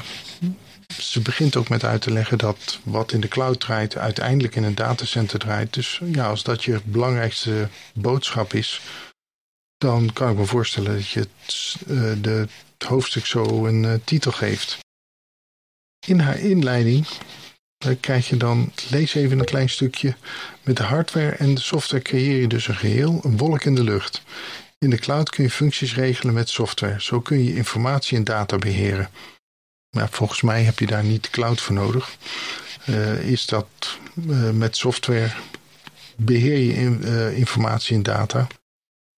ze 0.99 1.21
begint 1.21 1.57
ook 1.57 1.69
met 1.69 1.85
uit 1.85 2.03
te 2.03 2.11
leggen 2.11 2.39
dat 2.39 2.79
wat 2.83 3.13
in 3.13 3.21
de 3.21 3.29
cloud 3.29 3.61
draait, 3.61 3.97
uiteindelijk 3.97 4.57
in 4.57 4.63
een 4.63 4.75
datacenter 4.75 5.39
draait. 5.39 5.75
Dus 5.75 6.01
ja, 6.05 6.29
als 6.29 6.43
dat 6.43 6.65
je 6.65 6.81
belangrijkste 6.85 7.69
boodschap 7.95 8.55
is, 8.55 8.81
dan 9.77 10.13
kan 10.13 10.31
ik 10.31 10.37
me 10.37 10.45
voorstellen 10.45 10.95
dat 10.95 11.09
je 11.09 11.21
het, 11.21 11.77
uh, 11.87 12.13
de, 12.23 12.49
hoofdstuk 12.87 13.27
zo 13.27 13.67
een 13.67 13.83
uh, 13.83 13.95
titel 14.05 14.33
geeft. 14.33 14.79
In 16.07 16.19
haar 16.19 16.39
inleiding 16.39 17.07
krijg 18.01 18.29
je 18.29 18.37
dan, 18.37 18.73
lees 18.91 19.15
even 19.15 19.39
een 19.39 19.45
klein 19.45 19.69
stukje. 19.69 20.15
Met 20.63 20.77
de 20.77 20.83
hardware 20.83 21.31
en 21.31 21.55
de 21.55 21.61
software 21.61 22.03
creëer 22.03 22.41
je 22.41 22.47
dus 22.47 22.69
een 22.69 22.77
geheel, 22.77 23.21
een 23.23 23.37
wolk 23.37 23.65
in 23.65 23.75
de 23.75 23.85
lucht. 23.85 24.23
In 24.79 24.91
de 24.91 24.99
cloud 24.99 25.31
kun 25.31 25.45
je 25.45 25.51
functies 25.51 25.95
regelen 25.95 26.35
met 26.35 26.49
software. 26.49 27.03
Zo 27.03 27.21
kun 27.21 27.45
je 27.45 27.55
informatie 27.55 28.17
en 28.17 28.25
data 28.25 28.59
beheren. 28.59 29.11
Maar 29.97 30.09
volgens 30.11 30.43
mij 30.43 30.63
heb 30.63 30.79
je 30.79 30.87
daar 30.87 31.05
niet 31.05 31.23
de 31.23 31.31
cloud 31.31 31.61
voor 31.61 31.75
nodig. 31.75 32.17
Uh, 32.89 33.31
is 33.31 33.47
dat 33.47 33.67
uh, 34.29 34.51
met 34.51 34.77
software 34.77 35.33
beheer 36.17 36.59
je 36.59 36.75
uh, 36.75 37.39
informatie 37.39 37.97
en 37.97 38.03
data. 38.03 38.47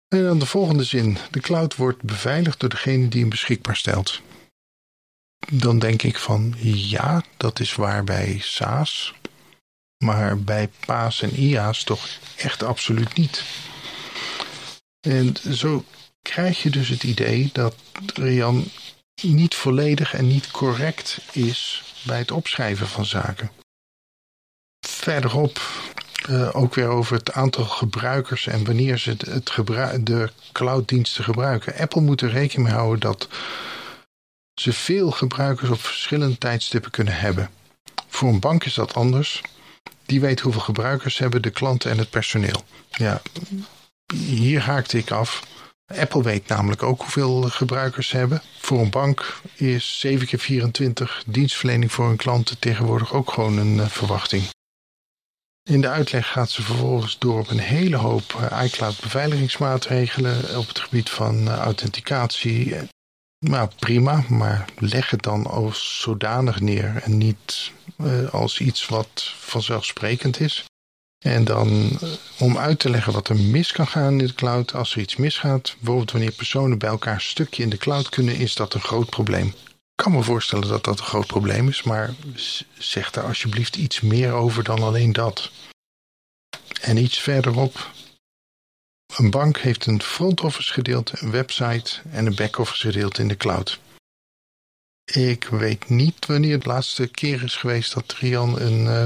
En 0.07 0.23
dan 0.23 0.39
de 0.39 0.45
volgende 0.45 0.83
zin. 0.83 1.17
De 1.31 1.39
cloud 1.39 1.75
wordt 1.75 2.01
beveiligd 2.01 2.59
door 2.59 2.69
degene 2.69 3.07
die 3.07 3.19
hem 3.19 3.29
beschikbaar 3.29 3.75
stelt 3.75 4.21
dan 5.51 5.79
denk 5.79 6.03
ik 6.03 6.17
van 6.17 6.53
ja, 6.63 7.23
dat 7.37 7.59
is 7.59 7.75
waar 7.75 8.03
bij 8.03 8.39
SaaS. 8.41 9.13
Maar 9.97 10.39
bij 10.39 10.69
PaaS 10.85 11.21
en 11.21 11.35
IaaS 11.35 11.83
toch 11.83 12.07
echt 12.35 12.63
absoluut 12.63 13.13
niet. 13.13 13.43
En 14.99 15.35
zo 15.53 15.85
krijg 16.21 16.63
je 16.63 16.69
dus 16.69 16.89
het 16.89 17.03
idee 17.03 17.49
dat 17.53 17.75
Rian 18.13 18.65
niet 19.21 19.55
volledig 19.55 20.13
en 20.13 20.27
niet 20.27 20.51
correct 20.51 21.19
is 21.31 21.83
bij 22.05 22.17
het 22.17 22.31
opschrijven 22.31 22.87
van 22.87 23.05
zaken. 23.05 23.51
Verderop 24.87 25.61
uh, 26.29 26.49
ook 26.55 26.75
weer 26.75 26.87
over 26.87 27.15
het 27.15 27.31
aantal 27.31 27.65
gebruikers 27.65 28.47
en 28.47 28.65
wanneer 28.65 28.97
ze 28.97 29.15
het 29.29 29.49
gebruik, 29.49 30.05
de 30.05 30.29
clouddiensten 30.51 31.23
gebruiken. 31.23 31.75
Apple 31.75 32.01
moet 32.01 32.21
er 32.21 32.29
rekening 32.29 32.67
mee 32.67 32.77
houden 32.77 32.99
dat 32.99 33.27
ze 34.55 34.73
veel 34.73 35.11
gebruikers 35.11 35.69
op 35.69 35.79
verschillende 35.81 36.37
tijdstippen 36.37 36.91
kunnen 36.91 37.15
hebben. 37.15 37.49
Voor 38.07 38.29
een 38.29 38.39
bank 38.39 38.63
is 38.63 38.73
dat 38.73 38.93
anders. 38.93 39.41
Die 40.05 40.21
weet 40.21 40.39
hoeveel 40.39 40.61
gebruikers 40.61 41.17
hebben, 41.17 41.41
de 41.41 41.49
klanten 41.49 41.91
en 41.91 41.97
het 41.97 42.09
personeel. 42.09 42.63
Ja, 42.91 43.21
hier 44.13 44.61
haakte 44.61 44.97
ik 44.97 45.11
af. 45.11 45.43
Apple 45.85 46.23
weet 46.23 46.47
namelijk 46.47 46.83
ook 46.83 47.01
hoeveel 47.01 47.41
gebruikers 47.41 48.11
hebben. 48.11 48.41
Voor 48.59 48.79
een 48.79 48.89
bank 48.89 49.41
is 49.53 49.99
7 49.99 50.27
keer 50.27 50.39
24 50.39 51.23
dienstverlening 51.27 51.91
voor 51.91 52.07
hun 52.07 52.17
klanten 52.17 52.59
tegenwoordig 52.59 53.13
ook 53.13 53.31
gewoon 53.31 53.57
een 53.57 53.75
uh, 53.75 53.87
verwachting. 53.87 54.43
In 55.69 55.81
de 55.81 55.89
uitleg 55.89 56.27
gaat 56.27 56.49
ze 56.49 56.61
vervolgens 56.61 57.19
door 57.19 57.39
op 57.39 57.49
een 57.49 57.59
hele 57.59 57.95
hoop 57.95 58.33
uh, 58.33 58.63
iCloud 58.63 59.01
beveiligingsmaatregelen 59.01 60.57
op 60.57 60.67
het 60.67 60.79
gebied 60.79 61.09
van 61.09 61.47
uh, 61.47 61.57
authenticatie 61.57 62.75
nou, 63.43 63.69
prima, 63.79 64.23
maar 64.29 64.65
leg 64.77 65.09
het 65.09 65.23
dan 65.23 65.47
als 65.47 65.99
zodanig 66.01 66.59
neer 66.59 67.01
en 67.03 67.17
niet 67.17 67.71
uh, 67.97 68.33
als 68.33 68.59
iets 68.59 68.87
wat 68.87 69.33
vanzelfsprekend 69.37 70.39
is. 70.39 70.65
En 71.25 71.43
dan 71.43 71.69
uh, 71.69 72.09
om 72.39 72.57
uit 72.57 72.79
te 72.79 72.89
leggen 72.89 73.13
wat 73.13 73.29
er 73.29 73.35
mis 73.35 73.71
kan 73.71 73.87
gaan 73.87 74.19
in 74.19 74.27
de 74.27 74.33
cloud, 74.33 74.73
als 74.73 74.95
er 74.95 75.01
iets 75.01 75.15
misgaat, 75.15 75.75
bijvoorbeeld 75.77 76.11
wanneer 76.11 76.31
personen 76.31 76.77
bij 76.77 76.89
elkaar 76.89 77.13
een 77.13 77.21
stukje 77.21 77.63
in 77.63 77.69
de 77.69 77.77
cloud 77.77 78.09
kunnen, 78.09 78.35
is 78.35 78.55
dat 78.55 78.73
een 78.73 78.81
groot 78.81 79.09
probleem. 79.09 79.47
Ik 79.67 80.03
kan 80.03 80.11
me 80.11 80.23
voorstellen 80.23 80.67
dat 80.67 80.83
dat 80.83 80.99
een 80.99 81.05
groot 81.05 81.27
probleem 81.27 81.67
is, 81.67 81.83
maar 81.83 82.13
zeg 82.77 83.11
daar 83.11 83.23
alsjeblieft 83.23 83.75
iets 83.75 84.01
meer 84.01 84.31
over 84.31 84.63
dan 84.63 84.83
alleen 84.83 85.13
dat. 85.13 85.51
En 86.81 86.97
iets 86.97 87.19
verderop 87.19 87.91
een 89.17 89.29
bank 89.29 89.57
heeft 89.57 89.85
een 89.85 90.01
front 90.01 90.41
office 90.41 90.73
gedeelte, 90.73 91.17
een 91.19 91.31
website 91.31 92.01
en 92.11 92.25
een 92.25 92.35
back 92.35 92.57
office 92.57 92.85
gedeelte 92.87 93.21
in 93.21 93.27
de 93.27 93.37
cloud. 93.37 93.79
Ik 95.11 95.43
weet 95.43 95.89
niet 95.89 96.25
wanneer 96.25 96.53
het 96.53 96.65
laatste 96.65 97.07
keer 97.07 97.43
is 97.43 97.55
geweest 97.55 97.93
dat 97.93 98.13
Rian 98.19 98.59
een 98.59 98.85
uh, 98.85 99.05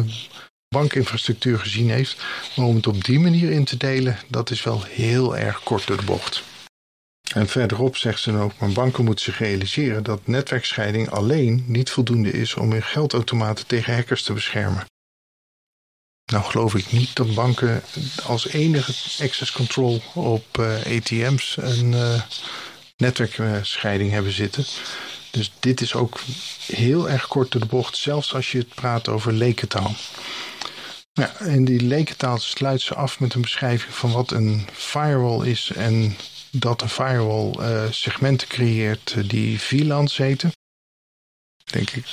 bankinfrastructuur 0.70 1.60
gezien 1.60 1.90
heeft. 1.90 2.24
Maar 2.56 2.66
om 2.66 2.76
het 2.76 2.88
op 2.88 3.04
die 3.04 3.20
manier 3.20 3.52
in 3.52 3.66
te 3.66 3.78
delen, 3.78 4.20
dat 4.28 4.50
is 4.50 4.64
wel 4.64 4.84
heel 4.84 5.38
erg 5.38 5.64
kort 5.64 5.88
door 5.88 5.98
de 5.98 6.06
bocht. 6.06 6.44
En 7.34 7.48
verderop 7.48 7.98
zegt 7.98 8.20
ze 8.20 8.32
dan 8.32 8.42
ook, 8.42 8.60
maar 8.60 8.70
banken 8.70 9.06
moeten 9.06 9.26
zich 9.26 9.40
realiseren 9.40 10.04
dat 10.04 10.28
netwerkscheiding 10.28 11.10
alleen 11.10 11.64
niet 11.68 11.90
voldoende 11.90 12.32
is 12.32 12.56
om 12.56 12.72
hun 12.72 12.84
geldautomaten 12.84 13.68
tegen 13.68 13.94
hackers 13.94 14.24
te 14.24 14.34
beschermen. 14.34 14.86
Nou 16.32 16.44
geloof 16.44 16.76
ik 16.76 16.92
niet 16.92 17.16
dat 17.16 17.34
banken 17.34 17.84
als 18.24 18.48
enige 18.48 19.24
access 19.24 19.52
control 19.52 20.02
op 20.14 20.58
uh, 20.60 20.96
eh, 20.96 20.98
ATM's 20.98 21.58
een 21.60 21.92
uh, 21.92 22.22
netwerkscheiding 22.98 24.12
hebben 24.12 24.32
zitten. 24.32 24.66
Dus 25.32 25.52
dit 25.60 25.82
is 25.82 25.94
ook 25.94 26.20
heel 26.66 27.10
erg 27.10 27.28
kort 27.28 27.52
door 27.52 27.62
de 27.62 27.68
bocht, 27.68 27.98
zelfs 27.98 28.34
als 28.34 28.52
je 28.52 28.58
het 28.58 28.76
praat 28.76 29.08
over 29.08 29.34
lekentaal. 29.34 29.96
En 31.38 31.66
die 31.66 31.82
lekentaal 31.82 32.38
sluit 32.38 32.82
ze 32.82 32.96
af 32.96 33.20
met 33.20 33.34
een 33.34 33.42
beschrijving 33.42 33.94
van 33.94 34.12
wat 34.12 34.32
een 34.32 34.68
firewall 34.74 35.48
is 35.48 35.72
en 35.76 36.18
dat 36.52 36.82
een 36.82 36.90
firewall 36.90 37.54
uh, 37.60 37.92
segmenten 37.92 38.48
creëert 38.48 39.30
die 39.30 39.62
VLANs 39.62 40.18
heten. 40.18 40.52
Denk 41.64 41.90
ik, 41.90 42.06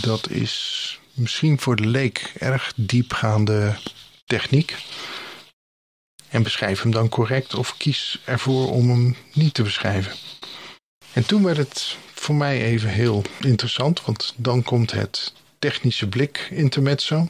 dat 0.00 0.30
is 0.30 0.98
misschien 1.14 1.60
voor 1.60 1.76
de 1.76 1.86
leek 1.86 2.32
erg 2.38 2.72
diepgaande 2.76 3.76
techniek. 4.24 4.76
En 6.28 6.42
beschrijf 6.42 6.82
hem 6.82 6.90
dan 6.90 7.08
correct 7.08 7.54
of 7.54 7.76
kies 7.76 8.20
ervoor 8.24 8.70
om 8.70 8.88
hem 8.88 9.16
niet 9.32 9.54
te 9.54 9.62
beschrijven. 9.62 10.12
En 11.12 11.26
toen 11.26 11.44
werd 11.44 11.56
het 11.56 11.96
voor 12.12 12.34
mij 12.34 12.62
even 12.62 12.88
heel 12.88 13.22
interessant, 13.40 14.04
want 14.04 14.34
dan 14.36 14.62
komt 14.62 14.90
het 14.90 15.32
technische 15.58 16.08
blik 16.08 16.48
intermezzo. 16.50 17.28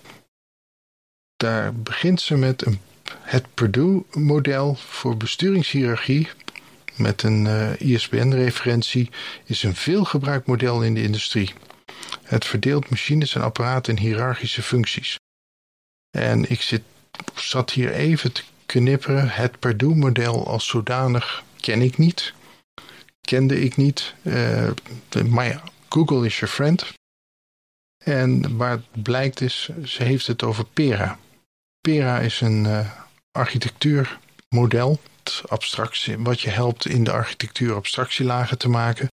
Daar 1.37 1.75
begint 1.75 2.21
ze 2.21 2.37
met 2.37 2.67
een 2.67 2.81
het 3.21 3.55
Purdue-model 3.55 4.75
voor 4.75 5.17
besturingshierarchie 5.17 6.29
met 6.97 7.23
een 7.23 7.45
uh, 7.45 7.81
ISBN-referentie 7.81 9.11
is 9.45 9.63
een 9.63 9.75
veelgebruikt 9.75 10.47
model 10.47 10.83
in 10.83 10.95
de 10.95 11.03
industrie. 11.03 11.53
Het 12.23 12.45
verdeelt 12.45 12.91
machines 12.91 13.35
en 13.35 13.43
apparaten 13.43 13.97
in 13.97 14.03
hiërarchische 14.03 14.63
functies. 14.63 15.17
En 16.11 16.51
ik 16.51 16.61
zit, 16.61 16.83
zat 17.35 17.71
hier 17.71 17.93
even 17.93 18.33
te 18.33 18.43
knipperen. 18.67 19.29
Het 19.29 19.59
Purdue-model 19.59 20.47
als 20.47 20.67
zodanig 20.67 21.43
ken 21.61 21.83
ik 21.83 21.99
niet. 21.99 22.33
Kende 23.21 23.61
ik 23.61 23.77
niet. 23.77 24.15
Uh, 24.23 24.71
maar 25.27 25.47
ja, 25.47 25.63
Google 25.89 26.27
is 26.27 26.39
your 26.39 26.55
friend. 26.55 26.93
En 28.05 28.57
waar 28.57 28.71
het 28.71 29.03
blijkt 29.03 29.41
is, 29.41 29.71
ze 29.85 30.03
heeft 30.03 30.27
het 30.27 30.43
over 30.43 30.65
Pera. 30.65 31.19
Pera 31.81 32.19
is 32.19 32.41
een 32.41 32.65
uh, 32.65 32.91
architectuurmodel, 33.33 35.01
abstractie, 35.47 36.19
wat 36.19 36.41
je 36.41 36.51
helpt 36.51 36.87
in 36.87 37.05
de 37.05 37.13
architectuur 37.13 37.75
abstractielagen 37.75 38.59
te 38.59 38.69
maken. 38.69 39.09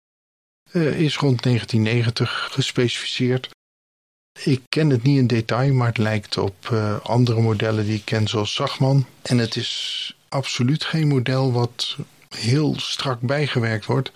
Uh, 0.72 1.00
is 1.00 1.16
rond 1.16 1.42
1990 1.42 2.48
gespecificeerd. 2.52 3.48
Ik 4.42 4.62
ken 4.68 4.90
het 4.90 5.02
niet 5.02 5.18
in 5.18 5.26
detail, 5.26 5.74
maar 5.74 5.86
het 5.86 5.98
lijkt 5.98 6.38
op 6.38 6.68
uh, 6.72 7.00
andere 7.00 7.40
modellen 7.40 7.84
die 7.84 7.96
ik 7.96 8.04
ken, 8.04 8.28
zoals 8.28 8.54
Zagman. 8.54 9.06
En 9.22 9.38
het 9.38 9.56
is 9.56 10.14
absoluut 10.28 10.84
geen 10.84 11.08
model 11.08 11.52
wat 11.52 11.96
heel 12.28 12.74
strak 12.78 13.20
bijgewerkt 13.20 13.84
wordt. 13.84 14.12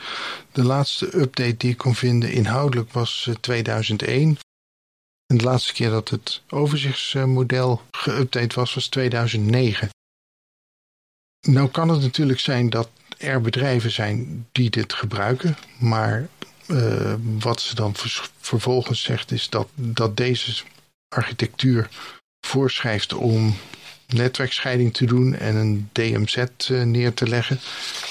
De 0.53 0.65
laatste 0.65 1.19
update 1.19 1.57
die 1.57 1.71
ik 1.71 1.77
kon 1.77 1.95
vinden 1.95 2.33
inhoudelijk 2.33 2.93
was 2.93 3.31
2001. 3.41 4.39
En 5.27 5.37
de 5.37 5.45
laatste 5.45 5.73
keer 5.73 5.91
dat 5.91 6.09
het 6.09 6.43
overzichtsmodel 6.49 7.83
geüpdate 7.91 8.55
was, 8.55 8.75
was 8.75 8.89
2009. 8.89 9.89
Nou 11.47 11.69
kan 11.69 11.89
het 11.89 12.01
natuurlijk 12.01 12.41
zijn 12.41 12.71
dat 12.71 12.89
er 13.19 13.41
bedrijven 13.41 13.91
zijn 13.91 14.47
die 14.53 14.71
dit 14.71 14.93
gebruiken, 14.93 15.57
maar 15.79 16.29
uh, 16.67 17.15
wat 17.39 17.61
ze 17.61 17.75
dan 17.75 17.95
vervolgens 18.41 19.03
zegt 19.03 19.31
is 19.31 19.49
dat, 19.49 19.69
dat 19.75 20.17
deze 20.17 20.63
architectuur 21.09 21.89
voorschrijft 22.41 23.13
om 23.13 23.57
netwerkscheiding 24.07 24.95
te 24.95 25.07
doen 25.07 25.35
en 25.35 25.57
een 25.57 25.89
DMZ 25.93 26.37
uh, 26.71 26.83
neer 26.83 27.15
te 27.15 27.29
leggen. 27.29 27.61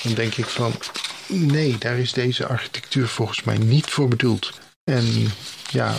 Dan 0.03 0.13
denk 0.13 0.35
ik 0.35 0.45
van 0.45 0.73
nee, 1.27 1.77
daar 1.77 1.97
is 1.97 2.13
deze 2.13 2.47
architectuur 2.47 3.07
volgens 3.07 3.43
mij 3.43 3.57
niet 3.57 3.89
voor 3.89 4.07
bedoeld. 4.07 4.59
En 4.83 5.27
ja, 5.69 5.95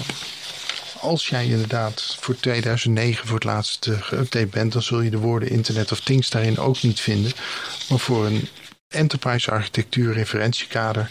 als 1.00 1.28
jij 1.28 1.46
inderdaad 1.46 2.16
voor 2.20 2.36
2009 2.36 3.26
voor 3.26 3.34
het 3.34 3.44
laatst 3.44 3.86
uh, 3.86 4.02
geüpdate 4.02 4.48
bent, 4.50 4.72
dan 4.72 4.82
zul 4.82 5.00
je 5.00 5.10
de 5.10 5.18
woorden 5.18 5.50
Internet 5.50 5.92
of 5.92 6.00
Things 6.00 6.30
daarin 6.30 6.58
ook 6.58 6.82
niet 6.82 7.00
vinden. 7.00 7.32
Maar 7.88 7.98
voor 7.98 8.26
een 8.26 8.48
enterprise 8.88 9.50
architectuur 9.50 10.12
referentiekader, 10.12 11.10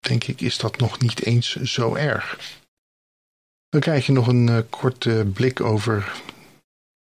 denk 0.00 0.24
ik, 0.24 0.40
is 0.40 0.58
dat 0.58 0.78
nog 0.78 1.00
niet 1.00 1.24
eens 1.24 1.56
zo 1.56 1.94
erg. 1.94 2.58
Dan 3.68 3.80
krijg 3.80 4.06
je 4.06 4.12
nog 4.12 4.26
een 4.26 4.46
uh, 4.46 4.58
korte 4.70 5.30
blik 5.32 5.60
over 5.60 6.12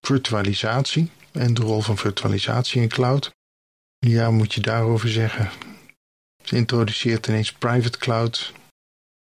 virtualisatie 0.00 1.10
en 1.32 1.54
de 1.54 1.62
rol 1.62 1.80
van 1.80 1.98
virtualisatie 1.98 2.82
in 2.82 2.88
cloud. 2.88 3.34
Ja, 3.98 4.30
moet 4.30 4.54
je 4.54 4.60
daarover 4.60 5.08
zeggen. 5.08 5.50
Ze 6.44 6.56
introduceert 6.56 7.26
ineens 7.26 7.52
private 7.52 7.98
cloud, 7.98 8.52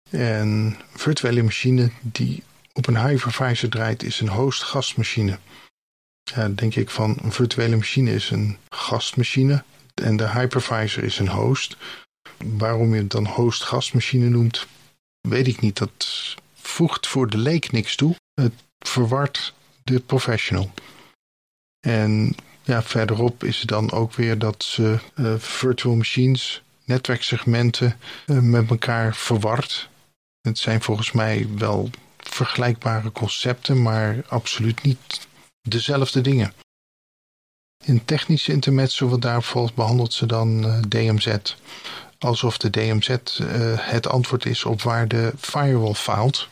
en 0.09 0.77
virtuele 0.93 1.43
machine 1.43 1.91
die 2.01 2.43
op 2.73 2.87
een 2.87 2.97
hypervisor 2.97 3.69
draait 3.69 4.03
is 4.03 4.19
een 4.19 4.29
host-gastmachine. 4.29 5.39
Ja, 6.23 6.49
denk 6.49 6.75
ik 6.75 6.89
van 6.89 7.17
een 7.21 7.31
virtuele 7.31 7.75
machine 7.75 8.11
is 8.11 8.29
een 8.29 8.57
gastmachine 8.69 9.63
en 9.93 10.17
de 10.17 10.29
hypervisor 10.29 11.03
is 11.03 11.19
een 11.19 11.29
host. 11.29 11.77
Waarom 12.37 12.93
je 12.93 13.01
het 13.01 13.11
dan 13.11 13.27
host-gastmachine 13.27 14.29
noemt, 14.29 14.67
weet 15.21 15.47
ik 15.47 15.61
niet. 15.61 15.77
Dat 15.77 16.35
voegt 16.53 17.07
voor 17.07 17.29
de 17.29 17.37
leek 17.37 17.71
niks 17.71 17.95
toe. 17.95 18.15
Het 18.33 18.53
verwart 18.79 19.53
de 19.83 19.99
professional. 19.99 20.71
En 21.79 22.35
ja, 22.63 22.83
verderop 22.83 23.43
is 23.43 23.59
het 23.59 23.69
dan 23.69 23.91
ook 23.91 24.13
weer 24.13 24.39
dat 24.39 24.63
ze 24.63 24.99
uh, 25.15 25.33
virtual 25.37 25.95
machines, 25.95 26.61
netwerksegmenten 26.85 27.99
uh, 28.25 28.39
met 28.39 28.69
elkaar 28.69 29.15
verwart. 29.15 29.89
Het 30.41 30.57
zijn 30.57 30.81
volgens 30.81 31.11
mij 31.11 31.47
wel 31.57 31.89
vergelijkbare 32.17 33.11
concepten, 33.11 33.81
maar 33.81 34.23
absoluut 34.27 34.83
niet 34.83 35.27
dezelfde 35.61 36.21
dingen. 36.21 36.53
In 37.83 38.05
technische 38.05 38.51
intermezzo 38.51 39.07
wat 39.07 39.21
daar 39.21 39.43
volgt 39.43 39.75
behandelt 39.75 40.13
ze 40.13 40.25
dan 40.25 40.65
uh, 40.65 40.79
DMZ. 40.87 41.35
Alsof 42.19 42.57
de 42.57 42.69
DMZ 42.69 43.09
uh, 43.09 43.17
het 43.79 44.07
antwoord 44.07 44.45
is 44.45 44.65
op 44.65 44.81
waar 44.81 45.07
de 45.07 45.33
firewall 45.39 45.93
faalt. 45.93 46.47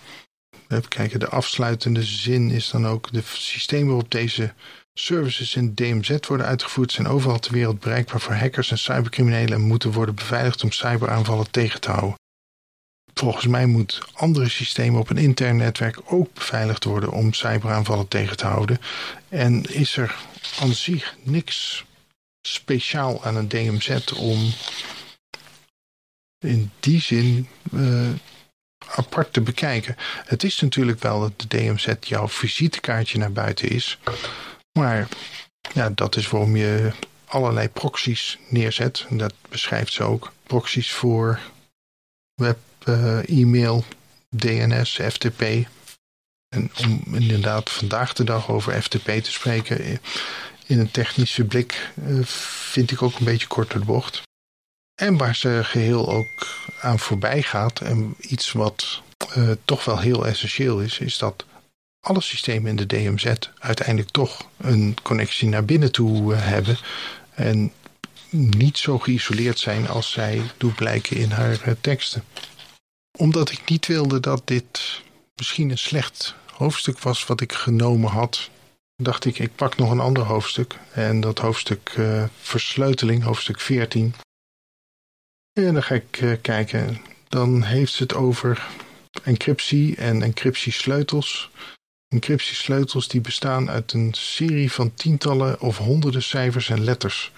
Even 0.67 0.87
kijken, 0.87 1.19
de 1.19 1.29
afsluitende 1.29 2.03
zin 2.03 2.51
is 2.51 2.69
dan 2.69 2.87
ook 2.87 3.11
de 3.11 3.21
systemen 3.23 3.87
waarop 3.87 4.11
deze 4.11 4.53
services 4.93 5.55
in 5.55 5.73
DMZ 5.75 6.17
worden 6.27 6.45
uitgevoerd 6.45 6.91
zijn 6.91 7.07
overal 7.07 7.39
ter 7.39 7.53
wereld 7.53 7.79
bereikbaar 7.79 8.21
voor 8.21 8.33
hackers 8.33 8.71
en 8.71 8.77
cybercriminelen 8.77 9.53
en 9.53 9.61
moeten 9.61 9.91
worden 9.91 10.15
beveiligd 10.15 10.63
om 10.63 10.71
cyberaanvallen 10.71 11.51
tegen 11.51 11.81
te 11.81 11.91
houden. 11.91 12.19
Volgens 13.13 13.47
mij 13.47 13.65
moet 13.65 14.01
andere 14.13 14.49
systemen 14.49 14.99
op 14.99 15.09
een 15.09 15.17
intern 15.17 15.57
netwerk 15.57 15.99
ook 16.05 16.33
beveiligd 16.33 16.83
worden 16.83 17.11
om 17.11 17.33
cyberaanvallen 17.33 18.07
tegen 18.07 18.37
te 18.37 18.45
houden. 18.45 18.79
En 19.29 19.63
is 19.63 19.97
er 19.97 20.15
aan 20.59 20.73
zich 20.73 21.15
niks 21.23 21.85
speciaal 22.47 23.23
aan 23.23 23.35
een 23.35 23.47
DMZ 23.47 23.97
om 24.17 24.53
in 26.39 26.71
die 26.79 27.01
zin 27.01 27.47
uh, 27.73 28.09
apart 28.87 29.33
te 29.33 29.41
bekijken. 29.41 29.95
Het 30.25 30.43
is 30.43 30.59
natuurlijk 30.59 30.99
wel 30.99 31.19
dat 31.19 31.39
de 31.39 31.47
DMZ 31.47 31.93
jouw 31.99 32.27
visitekaartje 32.27 33.17
naar 33.17 33.31
buiten 33.31 33.69
is. 33.69 33.99
Maar 34.79 35.07
ja, 35.73 35.89
dat 35.89 36.15
is 36.15 36.29
waarom 36.29 36.55
je 36.55 36.91
allerlei 37.25 37.69
proxies 37.69 38.37
neerzet. 38.49 39.05
En 39.09 39.17
dat 39.17 39.33
beschrijft 39.49 39.93
ze 39.93 40.03
ook. 40.03 40.33
Proxies 40.43 40.91
voor 40.91 41.39
web 42.33 42.57
uh, 42.85 43.29
e-mail, 43.29 43.83
DNS, 44.29 44.99
FTP. 45.11 45.41
En 46.55 46.71
om 46.77 47.15
inderdaad 47.15 47.71
vandaag 47.71 48.13
de 48.13 48.23
dag 48.23 48.49
over 48.49 48.81
FTP 48.81 49.09
te 49.09 49.31
spreken, 49.31 49.79
eh, 49.79 49.97
in 50.65 50.79
een 50.79 50.91
technische 50.91 51.45
blik, 51.45 51.91
vind 52.23 52.91
ik 52.91 53.01
ook 53.01 53.19
een 53.19 53.25
beetje 53.25 53.47
kort 53.47 53.69
door 53.71 53.79
de 53.79 53.85
bocht. 53.85 54.24
En 54.95 55.17
waar 55.17 55.35
ze 55.35 55.59
geheel 55.63 56.09
ook 56.09 56.47
aan 56.81 56.99
voorbij 56.99 57.41
gaat, 57.41 57.81
en 57.81 58.15
iets 58.19 58.51
wat 58.51 59.01
uh, 59.37 59.51
toch 59.65 59.85
wel 59.85 59.99
heel 59.99 60.27
essentieel 60.27 60.79
is, 60.79 60.99
is 60.99 61.17
dat 61.17 61.45
alle 61.99 62.21
systemen 62.21 62.69
in 62.69 62.75
de 62.75 62.85
DMZ 62.85 63.33
uiteindelijk 63.59 64.09
toch 64.09 64.49
een 64.57 64.97
connectie 65.01 65.47
naar 65.47 65.65
binnen 65.65 65.91
toe 65.91 66.33
hebben. 66.33 66.77
En 67.33 67.71
niet 68.29 68.77
zo 68.77 68.99
geïsoleerd 68.99 69.59
zijn 69.59 69.87
als 69.87 70.11
zij 70.11 70.41
doet 70.57 70.75
blijken 70.75 71.17
in 71.17 71.31
haar 71.31 71.75
teksten 71.81 72.23
omdat 73.15 73.51
ik 73.51 73.69
niet 73.69 73.85
wilde 73.85 74.19
dat 74.19 74.41
dit 74.45 75.01
misschien 75.35 75.69
een 75.69 75.77
slecht 75.77 76.35
hoofdstuk 76.51 76.99
was 76.99 77.25
wat 77.25 77.41
ik 77.41 77.53
genomen 77.53 78.09
had, 78.09 78.49
dacht 78.95 79.25
ik, 79.25 79.39
ik 79.39 79.55
pak 79.55 79.77
nog 79.77 79.91
een 79.91 79.99
ander 79.99 80.23
hoofdstuk. 80.23 80.75
En 80.91 81.21
dat 81.21 81.39
hoofdstuk 81.39 81.95
versleuteling, 82.41 83.23
hoofdstuk 83.23 83.59
14. 83.59 84.13
En 85.55 85.73
dan 85.73 85.83
ga 85.83 85.95
ik 85.95 86.21
uh, 86.21 86.35
kijken. 86.41 86.97
Dan 87.27 87.63
heeft 87.63 87.93
ze 87.93 88.03
het 88.03 88.13
over 88.13 88.67
encryptie 89.23 89.95
en 89.95 90.21
encryptiesleutels. 90.21 91.49
Encryptiesleutels 92.07 93.07
die 93.07 93.21
bestaan 93.21 93.69
uit 93.69 93.93
een 93.93 94.13
serie 94.13 94.71
van 94.71 94.93
tientallen 94.93 95.61
of 95.61 95.77
honderden 95.77 96.23
cijfers 96.23 96.69
en 96.69 96.83
letters. 96.83 97.31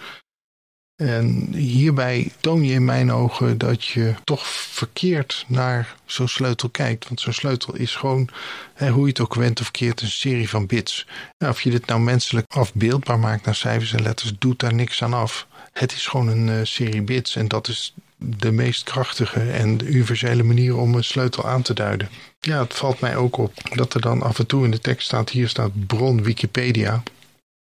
En 0.95 1.53
hierbij 1.53 2.31
toon 2.39 2.63
je 2.63 2.73
in 2.73 2.85
mijn 2.85 3.11
ogen 3.11 3.57
dat 3.57 3.85
je 3.85 4.15
toch 4.23 4.47
verkeerd 4.47 5.45
naar 5.47 5.95
zo'n 6.05 6.27
sleutel 6.27 6.69
kijkt. 6.69 7.07
Want 7.07 7.19
zo'n 7.19 7.33
sleutel 7.33 7.75
is 7.75 7.95
gewoon, 7.95 8.29
hè, 8.73 8.89
hoe 8.89 9.01
je 9.01 9.09
het 9.09 9.19
ook 9.19 9.33
went 9.33 9.61
of 9.61 9.71
keert, 9.71 10.01
een 10.01 10.11
serie 10.11 10.49
van 10.49 10.65
bits. 10.65 11.07
Nou, 11.37 11.51
of 11.51 11.61
je 11.61 11.69
dit 11.69 11.85
nou 11.85 12.01
menselijk 12.01 12.45
afbeeldbaar 12.53 13.19
maakt 13.19 13.45
naar 13.45 13.55
cijfers 13.55 13.93
en 13.93 14.01
letters, 14.01 14.33
doet 14.39 14.59
daar 14.59 14.73
niks 14.73 15.03
aan 15.03 15.13
af. 15.13 15.47
Het 15.73 15.91
is 15.91 16.07
gewoon 16.07 16.27
een 16.27 16.47
uh, 16.47 16.59
serie 16.63 17.01
bits 17.01 17.35
en 17.35 17.47
dat 17.47 17.67
is 17.67 17.93
de 18.17 18.51
meest 18.51 18.83
krachtige 18.83 19.39
en 19.39 19.85
universele 19.85 20.43
manier 20.43 20.77
om 20.77 20.95
een 20.95 21.03
sleutel 21.03 21.47
aan 21.47 21.61
te 21.61 21.73
duiden. 21.73 22.09
Ja, 22.39 22.59
het 22.59 22.73
valt 22.73 22.99
mij 22.99 23.15
ook 23.15 23.37
op 23.37 23.53
dat 23.75 23.93
er 23.93 24.01
dan 24.01 24.21
af 24.21 24.39
en 24.39 24.45
toe 24.45 24.63
in 24.63 24.71
de 24.71 24.79
tekst 24.79 25.05
staat, 25.05 25.29
hier 25.29 25.49
staat 25.49 25.87
bron 25.87 26.23
Wikipedia. 26.23 27.03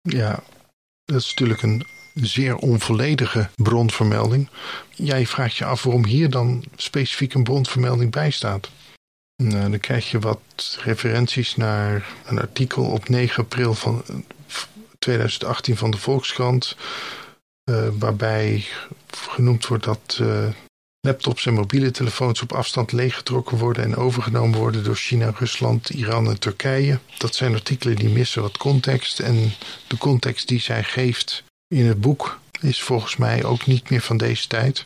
Ja, 0.02 0.44
dat 1.06 1.20
is 1.20 1.30
natuurlijk 1.30 1.62
een 1.62 1.86
zeer 2.14 2.56
onvolledige 2.56 3.50
bronvermelding. 3.56 4.50
Jij 4.90 5.28
vraagt 5.28 5.56
je 5.56 5.66
af 5.66 5.84
waarom 5.84 6.06
hier 6.06 6.30
dan 6.30 6.64
specifiek 6.76 7.34
een 7.34 7.44
bronvermelding 7.44 8.12
bij 8.12 8.32
staat. 8.32 8.70
Nou, 9.44 9.70
dan 9.70 9.80
krijg 9.80 10.12
je 10.12 10.20
wat 10.20 10.78
referenties 10.84 11.56
naar 11.56 12.14
een 12.26 12.40
artikel 12.40 12.86
op 12.86 13.10
9 13.10 13.44
april 13.44 13.74
van 13.74 14.04
2018 15.00 15.78
van 15.78 15.92
de 15.92 15.98
Volkskrant. 15.98 16.76
Uh, 17.69 17.88
waarbij 18.00 18.65
genoemd 19.08 19.67
wordt 19.67 19.84
dat 19.84 20.17
uh, 20.21 20.47
laptops 21.00 21.45
en 21.45 21.54
mobiele 21.54 21.91
telefoons 21.91 22.41
op 22.41 22.54
afstand 22.54 22.91
leeggetrokken 22.91 23.58
worden 23.58 23.84
en 23.84 23.95
overgenomen 23.95 24.60
worden 24.60 24.84
door 24.84 24.95
China, 24.95 25.34
Rusland, 25.38 25.89
Iran 25.89 26.30
en 26.30 26.39
Turkije. 26.39 27.00
Dat 27.17 27.36
zijn 27.36 27.54
artikelen 27.54 27.95
die 27.95 28.10
missen 28.10 28.41
wat 28.41 28.58
context. 28.58 29.19
En 29.19 29.52
de 29.88 29.97
context 29.97 30.47
die 30.47 30.60
zij 30.60 30.84
geeft 30.84 31.43
in 31.67 31.86
het 31.86 32.02
boek 32.02 32.39
is 32.62 32.82
volgens 32.82 33.17
mij 33.17 33.43
ook 33.43 33.65
niet 33.65 33.89
meer 33.89 34.02
van 34.02 34.17
deze 34.17 34.47
tijd. 34.47 34.86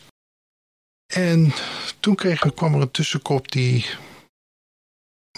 En 1.14 1.52
toen 2.00 2.14
kreeg, 2.14 2.54
kwam 2.54 2.74
er 2.74 2.80
een 2.80 2.90
tussenkop 2.90 3.52
die 3.52 3.86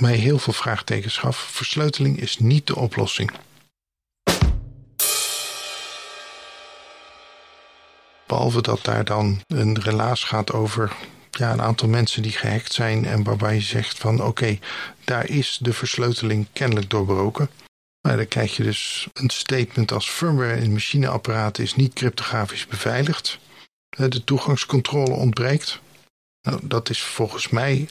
mij 0.01 0.16
heel 0.16 0.38
veel 0.38 0.53
vraagtekens 0.53 1.16
gaf. 1.16 1.37
Versleuteling 1.37 2.20
is 2.20 2.38
niet 2.38 2.66
de 2.66 2.77
oplossing. 2.77 3.31
Behalve 8.29 8.62
dat 8.62 8.85
daar 8.85 9.05
dan 9.05 9.41
een 9.47 9.81
relaas 9.81 10.25
gaat 10.25 10.53
over 10.53 10.97
ja, 11.31 11.53
een 11.53 11.62
aantal 11.62 11.88
mensen 11.88 12.23
die 12.23 12.33
gehackt 12.33 12.73
zijn 12.73 13.05
en 13.05 13.23
waarbij 13.23 13.55
je 13.55 13.61
zegt 13.61 13.99
van 13.99 14.23
oké, 14.23 14.59
daar 15.05 15.29
is 15.29 15.59
de 15.61 15.73
versleuteling 15.73 16.47
kennelijk 16.53 16.91
doorbroken. 16.91 17.51
Maar 18.01 18.17
dan 18.17 18.29
krijg 18.29 18.57
je 18.57 18.62
dus 18.62 19.09
een 19.12 19.31
statement 19.31 19.93
als 19.93 20.11
firmware 20.11 20.61
in 20.61 20.73
machineapparaten 20.73 21.64
is 21.64 21.75
niet 21.75 21.93
cryptografisch 21.93 22.67
beveiligd. 22.67 23.38
De 23.88 24.25
toegangscontrole 24.25 25.11
ontbreekt. 25.11 25.81
Nou, 26.41 26.61
dat 26.62 26.91
is 26.91 27.03
volgens 27.03 27.49
mij 27.49 27.88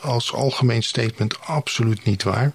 als 0.00 0.32
algemeen 0.32 0.82
statement 0.82 1.40
absoluut 1.40 2.04
niet 2.04 2.22
waar. 2.22 2.52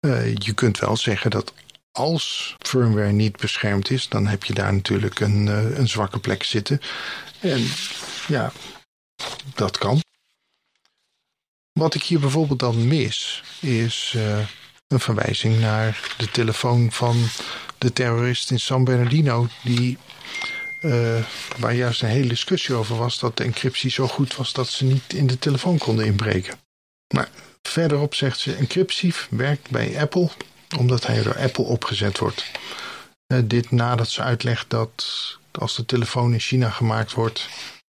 Uh, 0.00 0.34
je 0.34 0.52
kunt 0.54 0.78
wel 0.78 0.96
zeggen 0.96 1.30
dat 1.30 1.52
als 1.96 2.56
firmware 2.58 3.12
niet 3.12 3.36
beschermd 3.36 3.90
is, 3.90 4.08
dan 4.08 4.26
heb 4.26 4.44
je 4.44 4.54
daar 4.54 4.72
natuurlijk 4.72 5.20
een, 5.20 5.46
uh, 5.46 5.78
een 5.78 5.88
zwakke 5.88 6.18
plek 6.18 6.42
zitten. 6.42 6.80
En 7.40 7.66
ja, 8.28 8.52
dat 9.54 9.78
kan. 9.78 10.00
Wat 11.72 11.94
ik 11.94 12.02
hier 12.02 12.20
bijvoorbeeld 12.20 12.58
dan 12.58 12.88
mis, 12.88 13.42
is 13.60 14.12
uh, 14.16 14.38
een 14.88 15.00
verwijzing 15.00 15.60
naar 15.60 16.14
de 16.16 16.30
telefoon 16.30 16.92
van 16.92 17.26
de 17.78 17.92
terrorist 17.92 18.50
in 18.50 18.60
San 18.60 18.84
Bernardino, 18.84 19.48
die 19.62 19.98
uh, 20.80 21.24
waar 21.58 21.74
juist 21.74 22.02
een 22.02 22.08
hele 22.08 22.28
discussie 22.28 22.74
over 22.74 22.96
was 22.96 23.18
dat 23.18 23.36
de 23.36 23.44
encryptie 23.44 23.90
zo 23.90 24.06
goed 24.06 24.36
was 24.36 24.52
dat 24.52 24.68
ze 24.68 24.84
niet 24.84 25.12
in 25.12 25.26
de 25.26 25.38
telefoon 25.38 25.78
konden 25.78 26.06
inbreken. 26.06 26.58
Maar 27.14 27.28
verderop 27.62 28.14
zegt 28.14 28.38
ze: 28.38 28.54
encryptie 28.54 29.14
werkt 29.30 29.70
bij 29.70 30.00
Apple 30.00 30.30
omdat 30.78 31.06
hij 31.06 31.22
door 31.22 31.38
Apple 31.38 31.64
opgezet 31.64 32.18
wordt. 32.18 32.44
Uh, 33.32 33.38
dit 33.44 33.70
nadat 33.70 34.08
ze 34.08 34.22
uitlegt 34.22 34.70
dat 34.70 35.04
als 35.52 35.76
de 35.76 35.84
telefoon 35.84 36.32
in 36.32 36.40
China 36.40 36.70
gemaakt 36.70 37.12
wordt, 37.12 37.48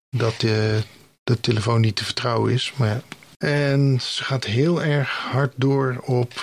dat 0.09 0.39
de, 0.39 0.81
de 1.23 1.39
telefoon 1.39 1.81
niet 1.81 1.95
te 1.95 2.05
vertrouwen 2.05 2.53
is. 2.53 2.73
Maar 2.75 2.89
ja. 2.89 3.01
En 3.37 4.01
ze 4.01 4.23
gaat 4.23 4.45
heel 4.45 4.83
erg 4.83 5.09
hard 5.09 5.53
door 5.55 5.97
op 6.05 6.33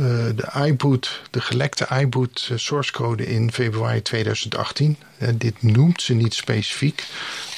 uh, 0.00 0.26
de 0.34 0.66
iBoot, 0.66 1.22
de 1.30 1.40
gelekte 1.40 1.86
iBoot 2.00 2.48
uh, 2.52 2.58
source 2.58 2.92
code 2.92 3.26
in 3.26 3.52
februari 3.52 4.02
2018. 4.02 4.96
Uh, 5.18 5.28
dit 5.34 5.62
noemt 5.62 6.02
ze 6.02 6.14
niet 6.14 6.34
specifiek, 6.34 7.04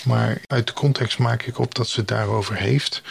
maar 0.04 0.40
uit 0.46 0.66
de 0.66 0.72
context 0.72 1.18
maak 1.18 1.42
ik 1.42 1.58
op 1.58 1.74
dat 1.74 1.88
ze 1.88 2.00
het 2.00 2.08
daarover 2.08 2.56
heeft. 2.56 3.02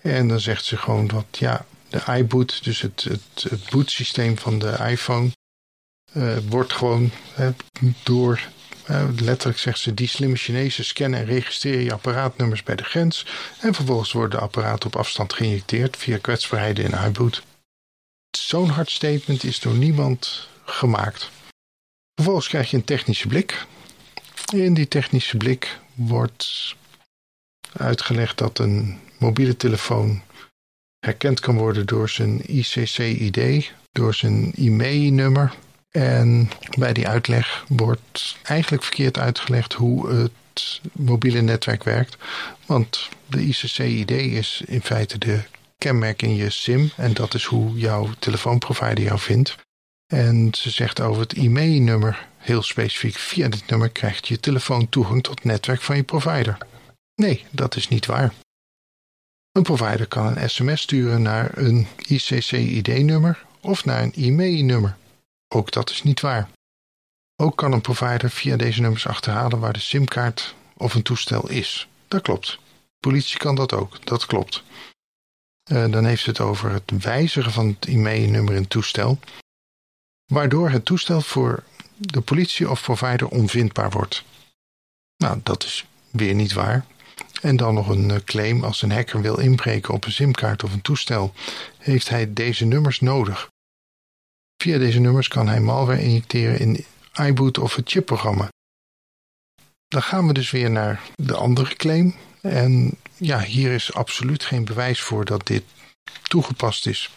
En 0.00 0.28
dan 0.28 0.40
zegt 0.40 0.64
ze 0.64 0.76
gewoon 0.76 1.06
dat 1.06 1.26
ja, 1.30 1.66
de 1.88 2.02
iBoot, 2.18 2.64
dus 2.64 2.80
het, 2.80 3.02
het, 3.02 3.50
het 3.50 3.70
bootsysteem 3.70 4.38
van 4.38 4.58
de 4.58 4.76
iPhone, 4.88 5.30
uh, 6.12 6.36
wordt 6.48 6.72
gewoon 6.72 7.10
door, 8.02 8.40
letterlijk 9.18 9.58
zegt 9.58 9.78
ze, 9.78 9.94
die 9.94 10.08
slimme 10.08 10.36
Chinezen 10.36 10.84
scannen 10.84 11.20
en 11.20 11.26
registreren 11.26 11.84
je 11.84 11.92
apparaatnummers 11.92 12.62
bij 12.62 12.76
de 12.76 12.84
grens. 12.84 13.26
En 13.60 13.74
vervolgens 13.74 14.12
worden 14.12 14.38
de 14.38 14.44
apparaten 14.44 14.86
op 14.86 14.96
afstand 14.96 15.32
geïnjecteerd 15.32 15.96
via 15.96 16.18
kwetsbaarheden 16.18 16.84
in 16.84 17.04
iBoot. 17.06 17.42
Zo'n 18.38 18.68
hard 18.68 18.90
statement 18.90 19.44
is 19.44 19.60
door 19.60 19.74
niemand 19.74 20.48
gemaakt. 20.64 21.30
Vervolgens 22.14 22.48
krijg 22.48 22.70
je 22.70 22.76
een 22.76 22.84
technische 22.84 23.28
blik. 23.28 23.66
In 24.54 24.74
die 24.74 24.88
technische 24.88 25.36
blik 25.36 25.78
wordt 25.94 26.74
uitgelegd 27.72 28.38
dat 28.38 28.58
een 28.58 29.00
mobiele 29.18 29.56
telefoon 29.56 30.22
herkend 31.06 31.40
kan 31.40 31.56
worden 31.56 31.86
door 31.86 32.08
zijn 32.08 32.40
ICC-ID, 32.46 33.72
door 33.92 34.14
zijn 34.14 34.52
IMEI-nummer. 34.54 35.54
En 35.90 36.50
bij 36.78 36.92
die 36.92 37.08
uitleg 37.08 37.64
wordt 37.68 38.36
eigenlijk 38.42 38.82
verkeerd 38.82 39.18
uitgelegd 39.18 39.72
hoe 39.72 40.10
het 40.10 40.80
mobiele 40.92 41.40
netwerk 41.40 41.84
werkt. 41.84 42.16
Want 42.66 43.08
de 43.26 43.40
ICC-ID 43.40 44.10
is 44.10 44.62
in 44.66 44.82
feite 44.82 45.18
de 45.18 45.40
kenmerk 45.78 46.22
in 46.22 46.34
je 46.34 46.50
SIM. 46.50 46.90
En 46.96 47.14
dat 47.14 47.34
is 47.34 47.44
hoe 47.44 47.78
jouw 47.78 48.08
telefoonprovider 48.18 49.04
jou 49.04 49.18
vindt. 49.18 49.56
En 50.06 50.48
ze 50.52 50.70
zegt 50.70 51.00
over 51.00 51.20
het 51.22 51.32
e-mailnummer 51.32 52.26
heel 52.36 52.62
specifiek. 52.62 53.14
Via 53.14 53.48
dit 53.48 53.66
nummer 53.66 53.88
krijgt 53.88 54.28
je 54.28 54.40
telefoon 54.40 54.88
toegang 54.88 55.22
tot 55.22 55.34
het 55.34 55.44
netwerk 55.44 55.80
van 55.80 55.96
je 55.96 56.02
provider. 56.02 56.58
Nee, 57.14 57.44
dat 57.50 57.76
is 57.76 57.88
niet 57.88 58.06
waar. 58.06 58.32
Een 59.56 59.62
provider 59.62 60.06
kan 60.06 60.36
een 60.36 60.50
sms 60.50 60.80
sturen 60.80 61.22
naar 61.22 61.58
een 61.58 61.86
ICC-ID-nummer 62.06 63.44
of 63.60 63.84
naar 63.84 64.02
een 64.02 64.12
e-mailnummer. 64.14 64.96
Ook 65.48 65.70
dat 65.70 65.90
is 65.90 66.02
niet 66.02 66.20
waar. 66.20 66.50
Ook 67.36 67.56
kan 67.56 67.72
een 67.72 67.80
provider 67.80 68.30
via 68.30 68.56
deze 68.56 68.80
nummers 68.80 69.06
achterhalen 69.06 69.58
waar 69.58 69.72
de 69.72 69.78
simkaart 69.78 70.54
of 70.76 70.94
een 70.94 71.02
toestel 71.02 71.48
is. 71.48 71.88
Dat 72.08 72.22
klopt. 72.22 72.58
Politie 73.00 73.38
kan 73.38 73.54
dat 73.54 73.72
ook, 73.72 74.06
dat 74.06 74.26
klopt. 74.26 74.62
Uh, 75.70 75.90
dan 75.90 76.04
heeft 76.04 76.26
het 76.26 76.40
over 76.40 76.70
het 76.70 77.02
wijzigen 77.02 77.52
van 77.52 77.66
het 77.66 77.86
e-mailnummer 77.88 78.54
in 78.54 78.60
het 78.60 78.70
toestel, 78.70 79.18
waardoor 80.32 80.70
het 80.70 80.84
toestel 80.84 81.20
voor 81.20 81.62
de 81.96 82.20
politie 82.20 82.70
of 82.70 82.82
provider 82.82 83.28
onvindbaar 83.28 83.90
wordt. 83.90 84.24
Nou, 85.16 85.40
dat 85.42 85.64
is 85.64 85.86
weer 86.10 86.34
niet 86.34 86.52
waar. 86.52 86.86
En 87.42 87.56
dan 87.56 87.74
nog 87.74 87.88
een 87.88 88.10
eh, 88.10 88.20
claim 88.24 88.64
als 88.64 88.82
een 88.82 88.92
hacker 88.92 89.20
wil 89.20 89.38
inbreken 89.38 89.94
op 89.94 90.04
een 90.04 90.12
simkaart 90.12 90.64
of 90.64 90.72
een 90.72 90.82
toestel, 90.82 91.32
heeft 91.78 92.08
hij 92.08 92.32
deze 92.32 92.64
nummers 92.64 93.00
nodig. 93.00 93.48
Via 94.62 94.78
deze 94.78 94.98
nummers 95.00 95.28
kan 95.28 95.48
hij 95.48 95.60
malware 95.60 96.02
injecteren 96.02 96.58
in 96.58 96.84
iBoot 97.12 97.58
of 97.58 97.74
het 97.74 97.90
chipprogramma. 97.90 98.48
Dan 99.88 100.02
gaan 100.02 100.26
we 100.26 100.32
dus 100.32 100.50
weer 100.50 100.70
naar 100.70 101.02
de 101.14 101.36
andere 101.36 101.74
claim. 101.74 102.14
En 102.40 102.98
ja, 103.16 103.40
hier 103.40 103.72
is 103.72 103.92
absoluut 103.92 104.44
geen 104.44 104.64
bewijs 104.64 105.00
voor 105.00 105.24
dat 105.24 105.46
dit 105.46 105.64
toegepast 106.22 106.86
is. 106.86 107.10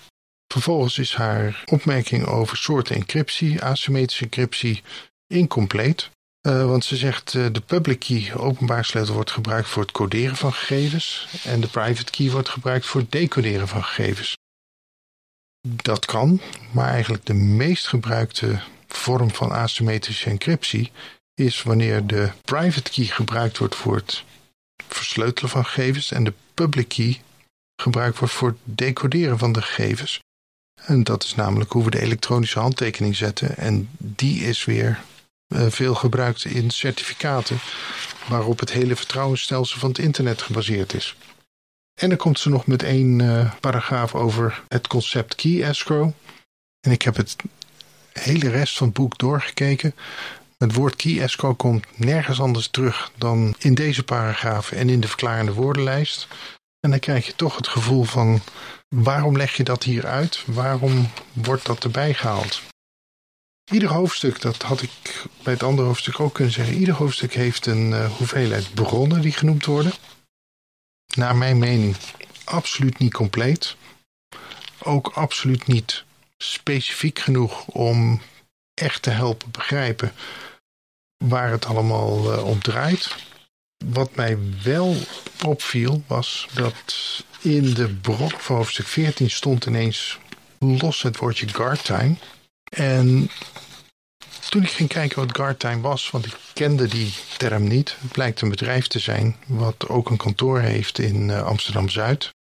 Vervolgens 0.53 0.97
is 0.97 1.15
haar 1.15 1.63
opmerking 1.65 2.25
over 2.25 2.57
soorten 2.57 2.95
encryptie, 2.95 3.63
asymmetrische 3.63 4.23
encryptie, 4.23 4.83
incompleet. 5.27 6.09
Uh, 6.41 6.65
want 6.65 6.85
ze 6.85 6.95
zegt 6.95 7.33
uh, 7.33 7.47
de 7.51 7.61
public 7.61 7.99
key, 7.99 8.33
openbaar 8.35 8.85
sleutel, 8.85 9.13
wordt 9.13 9.31
gebruikt 9.31 9.67
voor 9.67 9.81
het 9.81 9.91
coderen 9.91 10.35
van 10.35 10.53
gegevens. 10.53 11.27
En 11.43 11.61
de 11.61 11.67
private 11.67 12.11
key 12.11 12.31
wordt 12.31 12.49
gebruikt 12.49 12.85
voor 12.85 13.01
het 13.01 13.11
decoderen 13.11 13.67
van 13.67 13.83
gegevens. 13.83 14.37
Dat 15.67 16.05
kan, 16.05 16.41
maar 16.71 16.89
eigenlijk 16.89 17.25
de 17.25 17.33
meest 17.33 17.87
gebruikte 17.87 18.59
vorm 18.87 19.31
van 19.31 19.51
asymmetrische 19.51 20.29
encryptie 20.29 20.91
is 21.33 21.63
wanneer 21.63 22.07
de 22.07 22.31
private 22.41 22.91
key 22.91 23.05
gebruikt 23.05 23.57
wordt 23.57 23.75
voor 23.75 23.95
het 23.95 24.23
versleutelen 24.87 25.49
van 25.49 25.65
gegevens 25.65 26.11
en 26.11 26.23
de 26.23 26.33
public 26.53 26.87
key 26.87 27.21
gebruikt 27.81 28.19
wordt 28.19 28.33
voor 28.33 28.47
het 28.47 28.57
decoderen 28.63 29.37
van 29.37 29.51
de 29.51 29.61
gegevens. 29.61 30.19
En 30.85 31.03
dat 31.03 31.23
is 31.23 31.35
namelijk 31.35 31.71
hoe 31.71 31.83
we 31.83 31.89
de 31.89 32.01
elektronische 32.01 32.59
handtekening 32.59 33.15
zetten. 33.15 33.57
En 33.57 33.89
die 33.97 34.39
is 34.39 34.65
weer 34.65 34.99
veel 35.49 35.95
gebruikt 35.95 36.45
in 36.45 36.69
certificaten 36.69 37.59
waarop 38.27 38.59
het 38.59 38.71
hele 38.71 38.95
vertrouwensstelsel 38.95 39.79
van 39.79 39.89
het 39.89 39.97
internet 39.97 40.41
gebaseerd 40.41 40.93
is. 40.93 41.15
En 41.99 42.09
dan 42.09 42.17
komt 42.17 42.39
ze 42.39 42.49
nog 42.49 42.67
met 42.67 42.83
één 42.83 43.19
uh, 43.19 43.53
paragraaf 43.59 44.15
over 44.15 44.63
het 44.67 44.87
concept 44.87 45.35
key 45.35 45.63
escrow. 45.63 46.11
En 46.79 46.91
ik 46.91 47.01
heb 47.01 47.15
het 47.15 47.35
hele 48.13 48.49
rest 48.49 48.77
van 48.77 48.87
het 48.87 48.95
boek 48.95 49.17
doorgekeken. 49.17 49.95
Het 50.57 50.73
woord 50.73 50.95
key 50.95 51.21
escrow 51.21 51.57
komt 51.57 51.85
nergens 51.95 52.41
anders 52.41 52.67
terug 52.67 53.11
dan 53.17 53.55
in 53.59 53.73
deze 53.75 54.03
paragraaf 54.03 54.71
en 54.71 54.89
in 54.89 54.99
de 54.99 55.07
verklarende 55.07 55.53
woordenlijst. 55.53 56.27
En 56.79 56.89
dan 56.89 56.99
krijg 56.99 57.25
je 57.25 57.35
toch 57.35 57.55
het 57.55 57.67
gevoel 57.67 58.03
van 58.03 58.41
waarom 58.95 59.37
leg 59.37 59.55
je 59.55 59.63
dat 59.63 59.83
hier 59.83 60.07
uit? 60.07 60.43
Waarom 60.45 61.09
wordt 61.33 61.65
dat 61.65 61.83
erbij 61.83 62.13
gehaald? 62.13 62.61
Ieder 63.71 63.89
hoofdstuk, 63.89 64.41
dat 64.41 64.61
had 64.61 64.81
ik 64.81 65.25
bij 65.43 65.53
het 65.53 65.63
andere 65.63 65.87
hoofdstuk 65.87 66.19
ook 66.19 66.33
kunnen 66.33 66.53
zeggen, 66.53 66.75
ieder 66.75 66.93
hoofdstuk 66.93 67.33
heeft 67.33 67.65
een 67.65 67.89
uh, 67.89 68.11
hoeveelheid 68.11 68.73
bronnen 68.73 69.21
die 69.21 69.31
genoemd 69.31 69.65
worden. 69.65 69.91
Naar 71.15 71.35
mijn 71.35 71.57
mening 71.57 71.95
absoluut 72.43 72.97
niet 72.97 73.13
compleet. 73.13 73.75
Ook 74.79 75.07
absoluut 75.07 75.67
niet 75.67 76.03
specifiek 76.37 77.19
genoeg 77.19 77.65
om 77.65 78.21
echt 78.73 79.01
te 79.01 79.09
helpen 79.09 79.51
begrijpen 79.51 80.13
waar 81.25 81.51
het 81.51 81.65
allemaal 81.65 82.33
uh, 82.33 82.45
om 82.45 82.61
draait. 82.61 83.15
Wat 83.85 84.15
mij 84.15 84.37
wel 84.63 84.95
opviel 85.45 86.03
was 86.07 86.47
dat 86.53 86.95
in 87.41 87.73
de 87.73 87.89
brok 87.89 88.39
van 88.39 88.55
hoofdstuk 88.55 88.87
14 88.87 89.29
stond 89.29 89.65
ineens 89.65 90.19
los 90.59 91.01
het 91.01 91.17
woordje 91.17 91.47
guard 91.47 91.85
time. 91.85 92.15
En 92.69 93.29
toen 94.49 94.63
ik 94.63 94.69
ging 94.69 94.89
kijken 94.89 95.19
wat 95.25 95.35
guard 95.35 95.59
time 95.59 95.81
was, 95.81 96.09
want 96.09 96.25
ik 96.25 96.37
kende 96.53 96.87
die 96.87 97.13
term 97.37 97.67
niet. 97.67 97.95
Het 97.99 98.11
blijkt 98.11 98.41
een 98.41 98.49
bedrijf 98.49 98.87
te 98.87 98.99
zijn 98.99 99.35
wat 99.47 99.87
ook 99.87 100.09
een 100.09 100.17
kantoor 100.17 100.59
heeft 100.59 100.99
in 100.99 101.29
uh, 101.29 101.43
Amsterdam-Zuid. 101.43 102.33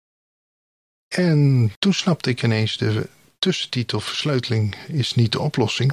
En 1.15 1.73
toen 1.79 1.95
snapte 1.95 2.31
ik 2.31 2.43
ineens 2.43 2.77
de 2.77 3.09
tussentitel 3.39 4.01
Versleuteling 4.01 4.77
is 4.87 5.15
niet 5.15 5.33
de 5.33 5.41
oplossing. 5.41 5.93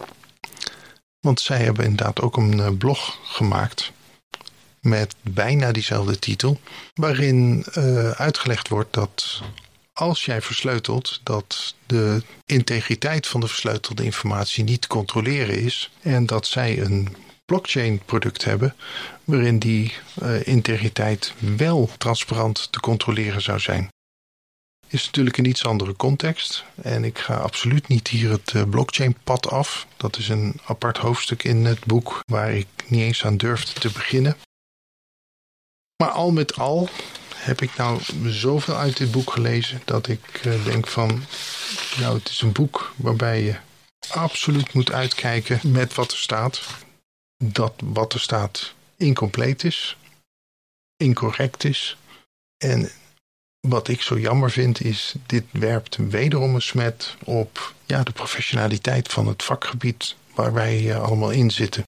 Want 1.20 1.40
zij 1.40 1.58
hebben 1.58 1.86
inderdaad 1.86 2.22
ook 2.22 2.38
een 2.38 2.58
uh, 2.58 2.70
blog 2.78 3.20
gemaakt 3.24 3.92
met 4.80 5.16
bijna 5.22 5.72
diezelfde 5.72 6.20
titel, 6.20 6.60
waarin 6.94 7.66
uh, 7.78 8.10
uitgelegd 8.10 8.68
wordt 8.68 8.94
dat 8.94 9.42
als 9.94 10.26
jij 10.26 10.42
versleutelt, 10.42 11.20
dat 11.24 11.76
de 11.86 12.24
integriteit 12.46 13.28
van 13.28 13.40
de 13.40 13.48
versleutelde 13.48 14.04
informatie 14.04 14.64
niet 14.64 14.82
te 14.82 14.88
controleren 14.88 15.60
is 15.60 15.92
en 16.02 16.26
dat 16.26 16.48
zij 16.48 16.82
een 16.82 17.16
blockchain 17.46 18.02
product 18.06 18.44
hebben 18.44 18.76
waarin 19.24 19.60
die 19.60 19.94
uh, 20.24 20.48
integriteit 20.48 21.34
wel 21.58 21.90
transparant 21.98 22.72
te 22.72 22.80
controleren 22.80 23.42
zou 23.42 23.60
zijn. 23.60 23.88
Is 24.88 25.06
natuurlijk 25.06 25.38
een 25.38 25.46
iets 25.46 25.66
andere 25.66 25.96
context 25.96 26.64
en 26.82 27.04
ik 27.04 27.20
ga 27.20 27.36
absoluut 27.36 27.88
niet 27.88 28.08
hier 28.08 28.30
het 28.30 28.54
uh, 28.54 28.64
blockchain 28.70 29.16
pad 29.24 29.50
af. 29.50 29.88
Dat 29.98 30.18
is 30.18 30.30
een 30.30 30.60
apart 30.66 30.98
hoofdstuk 30.98 31.44
in 31.44 31.66
het 31.66 31.86
boek 31.86 32.20
waar 32.26 32.54
ik 32.54 32.68
niet 32.88 33.02
eens 33.02 33.26
aan 33.26 33.38
durfde 33.38 33.80
te 33.80 33.92
beginnen. 33.92 34.38
Maar 36.04 36.12
al 36.12 36.32
met 36.32 36.56
al 36.56 36.90
heb 37.44 37.62
ik 37.62 37.78
nou 37.78 38.02
zoveel 38.26 38.76
uit 38.76 38.98
dit 38.98 39.12
boek 39.12 39.32
gelezen 39.32 39.82
dat 39.86 40.08
ik 40.08 40.46
uh, 40.46 40.66
denk 40.66 40.88
van, 40.88 41.24
nou 42.00 42.18
het 42.18 42.30
is 42.30 42.42
een 42.42 42.52
boek 42.52 42.94
waarbij 42.96 43.44
je 43.44 43.56
absoluut 44.10 44.74
moet 44.74 44.92
uitkijken 44.92 45.60
met 45.72 45.94
wat 45.94 46.12
er 46.12 46.18
staat. 46.18 46.62
Dat 47.44 47.74
wat 47.84 48.14
er 48.14 48.20
staat 48.20 48.74
incompleet 48.98 49.64
is, 49.64 49.98
incorrect 50.98 51.64
is. 51.64 51.98
En 52.58 52.92
wat 53.68 53.88
ik 53.88 54.02
zo 54.02 54.20
jammer 54.20 54.52
vind 54.52 54.82
is, 54.82 55.16
dit 55.26 55.44
werpt 55.52 55.96
wederom 55.96 56.56
een 56.56 56.62
smet 56.62 57.16
op 57.24 57.74
ja, 57.86 58.04
de 58.04 58.12
professionaliteit 58.12 59.08
van 59.08 59.28
het 59.28 59.44
vakgebied 59.44 60.16
waar 60.36 60.54
wij 60.54 60.82
uh, 60.82 61.02
allemaal 61.02 61.32
in 61.32 61.52
zitten. 61.52 61.84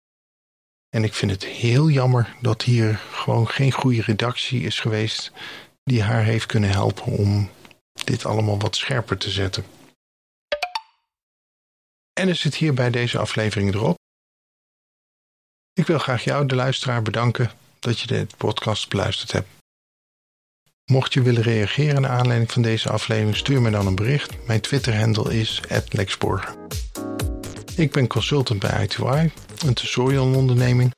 En 0.94 1.04
ik 1.04 1.14
vind 1.14 1.30
het 1.30 1.44
heel 1.44 1.90
jammer 1.90 2.36
dat 2.40 2.62
hier 2.62 3.00
gewoon 3.12 3.48
geen 3.48 3.72
goede 3.72 4.02
redactie 4.02 4.62
is 4.62 4.80
geweest 4.80 5.32
die 5.84 6.02
haar 6.02 6.24
heeft 6.24 6.46
kunnen 6.46 6.70
helpen 6.70 7.04
om 7.04 7.50
dit 8.04 8.24
allemaal 8.24 8.58
wat 8.58 8.76
scherper 8.76 9.18
te 9.18 9.30
zetten. 9.30 9.64
En 12.12 12.28
is 12.28 12.42
het 12.42 12.54
hier 12.54 12.74
bij 12.74 12.90
deze 12.90 13.18
aflevering 13.18 13.74
erop. 13.74 13.98
Ik 15.72 15.86
wil 15.86 15.98
graag 15.98 16.24
jou, 16.24 16.46
de 16.46 16.54
luisteraar, 16.54 17.02
bedanken 17.02 17.50
dat 17.78 18.00
je 18.00 18.06
de 18.06 18.26
podcast 18.36 18.88
beluisterd 18.88 19.32
hebt. 19.32 19.48
Mocht 20.84 21.12
je 21.12 21.22
willen 21.22 21.42
reageren 21.42 22.02
naar 22.02 22.10
aanleiding 22.10 22.52
van 22.52 22.62
deze 22.62 22.90
aflevering, 22.90 23.36
stuur 23.36 23.62
me 23.62 23.70
dan 23.70 23.86
een 23.86 23.94
bericht. 23.94 24.46
Mijn 24.46 24.60
Twitter-handle 24.60 25.38
is 25.38 25.60
@lexborg. 25.88 26.54
Ik 27.76 27.92
ben 27.92 28.06
consultant 28.06 28.60
bij 28.60 28.88
I2I, 28.88 29.32
een 29.66 29.74
tutorial 29.74 30.34
onderneming. 30.34 30.94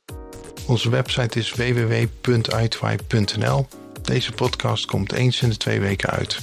Onze 0.66 0.90
website 0.90 1.38
is 1.38 1.52
www.i2i.nl. 1.52 3.66
Deze 4.02 4.32
podcast 4.32 4.86
komt 4.86 5.12
eens 5.12 5.42
in 5.42 5.48
de 5.48 5.56
twee 5.56 5.80
weken 5.80 6.10
uit. 6.10 6.38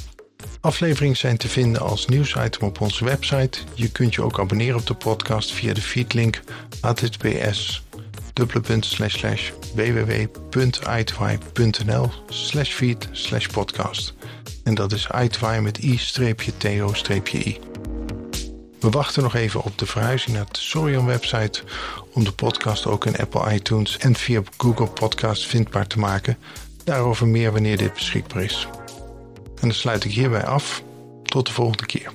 Afleveringen 0.61 1.17
zijn 1.17 1.37
te 1.37 1.47
vinden 1.47 1.81
als 1.81 2.05
nieuwsitem 2.05 2.67
op 2.67 2.81
onze 2.81 3.05
website. 3.05 3.59
Je 3.73 3.91
kunt 3.91 4.15
je 4.15 4.23
ook 4.23 4.39
abonneren 4.39 4.79
op 4.79 4.85
de 4.85 4.93
podcast 4.93 5.51
via 5.51 5.73
de 5.73 5.81
feedlink 5.81 6.41
https 6.81 7.83
www.i2i.nl 9.75 12.11
feed 12.63 13.09
podcast. 13.51 14.13
En 14.63 14.75
dat 14.75 14.91
is 14.91 15.07
i2i 15.07 15.61
met 15.61 15.77
i-to-i. 15.77 17.59
We 18.81 18.89
wachten 18.89 19.23
nog 19.23 19.35
even 19.35 19.63
op 19.63 19.77
de 19.77 19.85
verhuizing 19.85 20.35
naar 20.35 20.45
de 20.45 20.59
Sorion 20.59 21.05
website 21.05 21.63
om 22.13 22.23
de 22.23 22.31
podcast 22.31 22.85
ook 22.85 23.05
in 23.05 23.17
Apple 23.17 23.53
iTunes 23.53 23.97
en 23.97 24.15
via 24.15 24.41
Google 24.57 24.87
Podcast 24.87 25.45
vindbaar 25.45 25.87
te 25.87 25.99
maken. 25.99 26.37
Daarover 26.83 27.27
meer 27.27 27.51
wanneer 27.51 27.77
dit 27.77 27.93
beschikbaar 27.93 28.43
is. 28.43 28.67
En 29.45 29.67
dan 29.67 29.73
sluit 29.73 30.03
ik 30.03 30.11
hierbij 30.11 30.45
af. 30.45 30.83
Tot 31.23 31.45
de 31.45 31.53
volgende 31.53 31.85
keer. 31.85 32.11